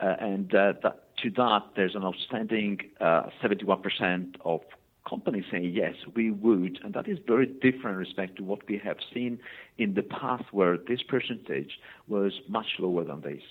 Uh, 0.00 0.14
and 0.20 0.54
uh, 0.54 0.74
that, 0.82 1.04
to 1.22 1.30
that, 1.30 1.62
there's 1.74 1.94
an 1.94 2.04
outstanding 2.04 2.78
71% 3.00 3.00
uh, 3.00 4.38
of 4.44 4.60
companies 5.08 5.44
saying 5.50 5.72
yes, 5.74 5.94
we 6.14 6.30
would, 6.30 6.78
and 6.84 6.94
that 6.94 7.08
is 7.08 7.18
very 7.26 7.46
different 7.46 7.94
in 7.94 7.96
respect 7.96 8.36
to 8.36 8.44
what 8.44 8.60
we 8.68 8.78
have 8.78 8.98
seen 9.12 9.38
in 9.78 9.94
the 9.94 10.02
past, 10.02 10.44
where 10.52 10.76
this 10.76 11.02
percentage 11.02 11.78
was 12.06 12.32
much 12.48 12.66
lower 12.78 13.04
than 13.04 13.22
this. 13.22 13.42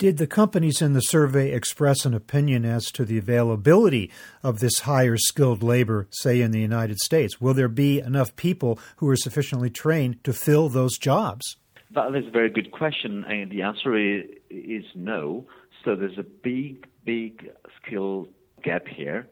Did 0.00 0.16
the 0.16 0.26
companies 0.26 0.80
in 0.80 0.94
the 0.94 1.02
survey 1.02 1.52
express 1.52 2.06
an 2.06 2.14
opinion 2.14 2.64
as 2.64 2.90
to 2.92 3.04
the 3.04 3.18
availability 3.18 4.10
of 4.42 4.58
this 4.58 4.78
higher 4.78 5.18
skilled 5.18 5.62
labor, 5.62 6.08
say 6.08 6.40
in 6.40 6.52
the 6.52 6.58
United 6.58 6.96
States? 7.00 7.38
Will 7.38 7.52
there 7.52 7.68
be 7.68 8.00
enough 8.00 8.34
people 8.34 8.78
who 8.96 9.10
are 9.10 9.16
sufficiently 9.16 9.68
trained 9.68 10.24
to 10.24 10.32
fill 10.32 10.70
those 10.70 10.96
jobs? 10.96 11.58
That 11.90 12.14
is 12.16 12.26
a 12.26 12.30
very 12.30 12.48
good 12.48 12.72
question, 12.72 13.24
and 13.24 13.50
the 13.50 13.60
answer 13.60 13.94
is, 13.94 14.24
is 14.48 14.86
no. 14.94 15.46
So 15.84 15.94
there's 15.94 16.16
a 16.16 16.22
big, 16.22 16.86
big 17.04 17.50
skill 17.84 18.26
gap 18.64 18.86
here. 18.88 19.28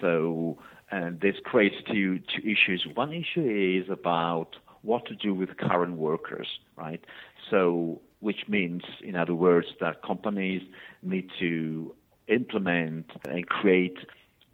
So, 0.00 0.58
and 0.92 1.20
this 1.20 1.34
creates 1.42 1.74
two, 1.92 2.20
two 2.20 2.48
issues. 2.48 2.86
One 2.94 3.12
issue 3.12 3.80
is 3.82 3.90
about 3.90 4.54
what 4.82 5.06
to 5.06 5.16
do 5.16 5.34
with 5.34 5.56
current 5.56 5.96
workers, 5.96 6.46
right? 6.76 7.04
So 7.50 8.00
which 8.24 8.48
means, 8.48 8.82
in 9.02 9.14
other 9.16 9.34
words, 9.34 9.68
that 9.82 10.02
companies 10.02 10.62
need 11.02 11.28
to 11.38 11.94
implement 12.28 13.06
and 13.28 13.46
create 13.46 13.98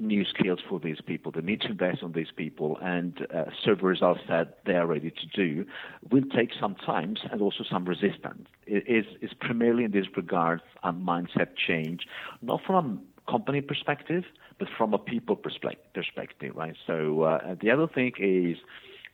new 0.00 0.24
skills 0.24 0.59
for 0.68 0.80
these 0.80 1.00
people. 1.00 1.30
They 1.30 1.40
need 1.40 1.61
to 1.61 1.68
invest 1.68 2.02
on 2.02 2.12
these 2.12 2.33
people, 2.35 2.78
and 2.83 3.12
uh, 3.33 3.44
results 3.80 4.22
that 4.28 4.59
they 4.66 4.74
are 4.74 4.87
ready 4.87 5.12
to 5.12 5.26
do 5.42 5.64
will 6.11 6.24
take 6.35 6.50
some 6.59 6.74
time 6.74 7.14
and 7.30 7.40
also 7.40 7.62
some 7.70 7.85
resistance. 7.85 8.48
It 8.66 8.85
is, 8.88 9.33
primarily 9.40 9.85
in 9.85 9.92
this 9.92 10.06
regard 10.16 10.62
a 10.83 10.92
mindset 10.92 11.50
change, 11.68 12.00
not 12.42 12.61
from 12.66 12.74
a 12.85 13.30
company 13.30 13.61
perspective, 13.61 14.24
but 14.59 14.68
from 14.76 14.94
a 14.94 14.98
people 14.98 15.37
perspective, 15.37 16.56
right? 16.56 16.76
So 16.88 17.22
uh, 17.22 17.54
the 17.62 17.70
other 17.70 17.87
thing 17.87 18.12
is 18.18 18.56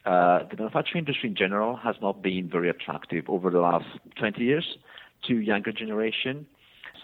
uh, 0.06 0.44
the 0.48 0.56
manufacturing 0.56 1.04
industry 1.04 1.28
in 1.28 1.34
general 1.34 1.76
has 1.76 1.96
not 2.00 2.22
been 2.22 2.48
very 2.48 2.70
attractive 2.70 3.24
over 3.28 3.50
the 3.50 3.58
last 3.58 3.86
20 4.18 4.42
years 4.42 4.78
to 5.26 5.38
younger 5.40 5.72
generation. 5.72 6.46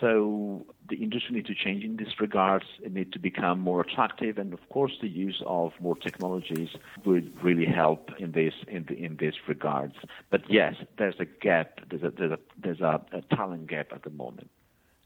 So 0.00 0.66
the 0.88 0.96
industry 0.96 1.36
needs 1.36 1.48
to 1.48 1.54
change 1.54 1.84
in 1.84 1.96
this 1.96 2.20
regard. 2.20 2.64
It 2.82 2.92
needs 2.92 3.10
to 3.12 3.18
become 3.18 3.60
more 3.60 3.80
attractive, 3.80 4.38
and 4.38 4.52
of 4.52 4.68
course, 4.68 4.92
the 5.00 5.08
use 5.08 5.42
of 5.46 5.72
more 5.80 5.96
technologies 5.96 6.70
would 7.04 7.32
really 7.42 7.66
help 7.66 8.10
in 8.18 8.32
this 8.32 8.54
in 8.66 8.84
the, 8.88 8.94
in 8.94 9.16
this 9.20 9.34
regards. 9.46 9.94
But 10.30 10.42
yes, 10.48 10.74
there's 10.98 11.14
a 11.20 11.24
gap. 11.24 11.80
There's 11.88 12.02
a 12.02 12.10
there's 12.10 12.32
a, 12.32 12.38
there's 12.60 12.80
a, 12.80 13.00
a 13.12 13.36
talent 13.36 13.68
gap 13.68 13.92
at 13.92 14.02
the 14.02 14.10
moment. 14.10 14.50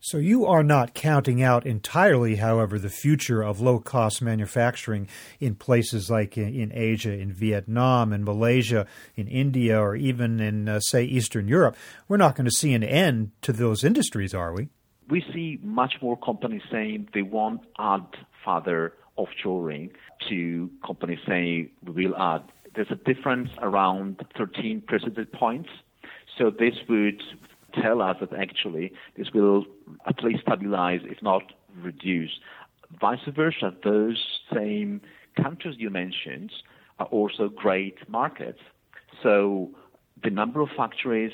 So 0.07 0.19
you 0.19 0.47
are 0.47 0.62
not 0.62 0.95
counting 0.95 1.42
out 1.42 1.66
entirely, 1.66 2.37
however, 2.37 2.79
the 2.79 2.88
future 2.88 3.42
of 3.42 3.61
low 3.61 3.81
cost 3.81 4.23
manufacturing 4.23 5.09
in 5.40 5.57
places 5.57 6.09
like 6.09 6.38
in, 6.38 6.71
Asia, 6.73 7.11
in 7.11 7.33
Vietnam, 7.33 8.12
in 8.12 8.23
Malaysia, 8.23 8.87
in 9.16 9.27
India, 9.27 9.81
or 9.81 9.97
even 9.97 10.38
in, 10.38 10.69
uh, 10.69 10.79
say, 10.79 11.03
Eastern 11.03 11.49
Europe. 11.49 11.77
We're 12.07 12.19
not 12.19 12.37
going 12.37 12.45
to 12.45 12.53
see 12.53 12.73
an 12.73 12.85
end 12.85 13.33
to 13.42 13.53
those 13.53 13.83
industries, 13.83 14.33
are 14.33 14.53
we? 14.53 14.69
We 15.11 15.25
see 15.35 15.59
much 15.61 15.95
more 16.01 16.16
companies 16.16 16.62
saying 16.71 17.09
they 17.12 17.23
won't 17.23 17.62
add 17.77 18.07
further 18.45 18.92
offshoring 19.19 19.90
to 20.29 20.71
companies 20.87 21.19
saying 21.27 21.71
we 21.83 22.07
will 22.07 22.16
add. 22.16 22.42
There's 22.77 22.92
a 22.92 23.12
difference 23.12 23.51
around 23.61 24.25
13 24.38 24.83
percentage 24.87 25.33
points. 25.33 25.71
So 26.38 26.51
this 26.51 26.75
would 26.88 27.21
tell 27.83 28.03
us 28.03 28.17
that 28.21 28.33
actually 28.33 28.93
this 29.17 29.33
will 29.33 29.65
at 30.07 30.23
least 30.23 30.43
stabilize, 30.43 31.01
if 31.05 31.23
not 31.23 31.53
reduce. 31.81 32.39
Vice 33.01 33.21
versa, 33.35 33.75
those 33.85 34.41
same 34.53 35.01
countries 35.37 35.77
you 35.79 35.91
mentioned 35.91 36.53
are 36.99 37.07
also 37.07 37.49
great 37.49 37.97
markets. 38.09 38.61
So 39.23 39.71
the 40.23 40.31
number 40.31 40.61
of 40.61 40.71
factories 40.77 41.33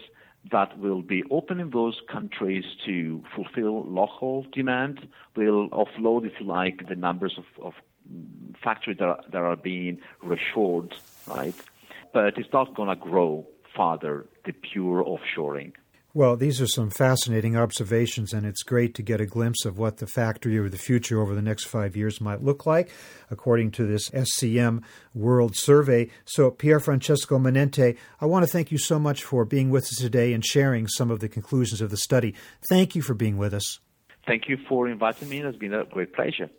that 0.51 0.77
will 0.79 1.03
be 1.03 1.23
open 1.31 1.61
in 1.61 1.71
those 1.71 2.01
countries 2.11 2.65
to 2.85 3.23
fulfill 3.35 3.85
local 3.85 4.45
demand, 4.53 5.07
will 5.37 5.69
offload, 5.71 6.27
if 6.27 6.33
you 6.41 6.47
like, 6.47 6.89
the 6.89 6.97
numbers 6.97 7.39
of, 7.39 7.45
of 7.65 7.75
factories 8.63 8.99
that 8.99 9.07
are, 9.07 9.21
that 9.31 9.39
are 9.39 9.57
being 9.57 9.99
reshored, 10.25 10.93
right? 11.29 11.55
But 12.13 12.39
it's 12.39 12.53
not 12.53 12.75
going 12.75 12.89
to 12.89 12.97
grow 12.97 13.47
further, 13.77 14.27
the 14.45 14.53
pure 14.53 15.05
offshoring. 15.05 15.73
Well, 16.15 16.37
these 16.37 16.61
are 16.61 16.67
some 16.67 16.91
fascinating 16.91 17.57
observations, 17.57 18.35
and 18.35 18.45
it's 18.45 18.63
great 18.63 18.95
to 18.97 19.03
get 19.03 19.23
a 19.23 19.25
glimpse 19.25 19.65
of 19.65 19.79
what 19.79 19.97
the 19.97 20.07
factory 20.07 20.59
of 20.59 20.71
the 20.71 20.77
future 20.77 21.23
over 21.23 21.35
the 21.35 21.41
next 21.41 21.65
five 21.65 21.97
years 21.97 22.21
might 22.21 22.43
look 22.43 22.67
like, 22.67 22.91
according 23.31 23.71
to 23.73 23.87
this 23.87 24.11
SCM 24.11 24.83
World 25.15 25.57
Survey. 25.57 26.11
So, 26.27 26.51
Pier 26.51 26.81
Francesco 26.81 27.39
Manenti, 27.39 27.97
I 28.21 28.27
want 28.27 28.45
to 28.45 28.53
thank 28.53 28.71
you 28.71 28.77
so 28.77 28.99
much 28.99 29.25
for 29.25 29.47
being 29.47 29.71
with 29.71 29.85
us 29.85 29.97
today 29.97 30.35
and 30.35 30.45
sharing 30.45 30.87
some 30.87 31.11
of 31.11 31.21
the 31.21 31.31
conclusions 31.31 31.81
of 31.81 31.89
the 31.89 31.97
study. 31.97 32.35
Thank 32.69 32.95
you 32.95 33.01
for 33.01 33.15
being 33.15 33.39
with 33.39 33.55
us. 33.55 33.81
Thank 34.27 34.51
you 34.51 34.59
for 34.69 34.89
inviting 34.89 35.31
me. 35.31 35.41
It's 35.41 35.57
been 35.57 35.73
a 35.73 35.85
great 35.85 36.13
pleasure. 36.13 36.51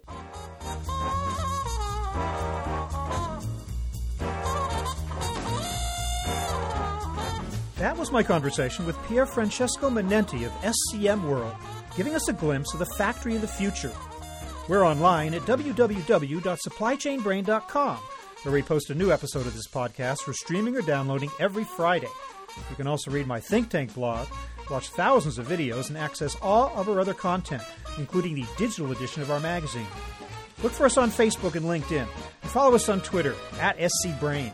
That 7.84 7.98
was 7.98 8.14
my 8.14 8.24
conversation 8.24 8.86
with 8.86 8.96
Pier 9.10 9.26
Francesco 9.26 9.90
Manenti 9.90 10.46
of 10.46 10.54
SCM 10.62 11.28
World, 11.28 11.54
giving 11.98 12.16
us 12.16 12.30
a 12.30 12.34
glimpse 12.34 12.72
of 12.72 12.80
the 12.80 12.86
factory 12.86 13.36
of 13.36 13.42
the 13.42 13.48
future. 13.50 13.92
We're 14.70 14.88
online 14.88 15.34
at 15.34 15.42
www.supplychainbrain.com, 15.42 17.98
where 17.98 18.54
we 18.54 18.62
post 18.62 18.90
a 18.90 18.96
new 18.96 19.12
episode 19.12 19.48
of 19.48 19.54
this 19.54 19.68
podcast 19.68 20.20
for 20.20 20.32
streaming 20.32 20.78
or 20.78 20.82
downloading 20.82 21.30
every 21.42 21.66
Friday. 21.66 22.08
You 22.70 22.78
can 22.78 22.88
also 22.88 23.12
read 23.12 23.28
my 23.28 23.42
think 23.42 23.68
tank 23.68 23.94
blog, 23.94 24.30
watch 24.72 24.88
thousands 24.88 25.38
of 25.38 25.50
videos, 25.50 25.90
and 25.90 25.98
access 25.98 26.38
all 26.42 26.72
of 26.78 26.88
our 26.88 27.02
other 27.02 27.14
content, 27.14 27.64
including 27.98 28.36
the 28.36 28.46
digital 28.56 28.94
edition 28.94 29.22
of 29.22 29.30
our 29.30 29.42
magazine. 29.42 29.88
Look 30.64 30.72
for 30.72 30.86
us 30.86 30.98
on 30.98 31.12
Facebook 31.12 31.56
and 31.56 31.66
LinkedIn, 31.66 32.08
and 32.44 32.50
follow 32.50 32.76
us 32.76 32.88
on 32.88 33.02
Twitter 33.02 33.36
at 33.60 33.78
SCBrain. 33.78 34.54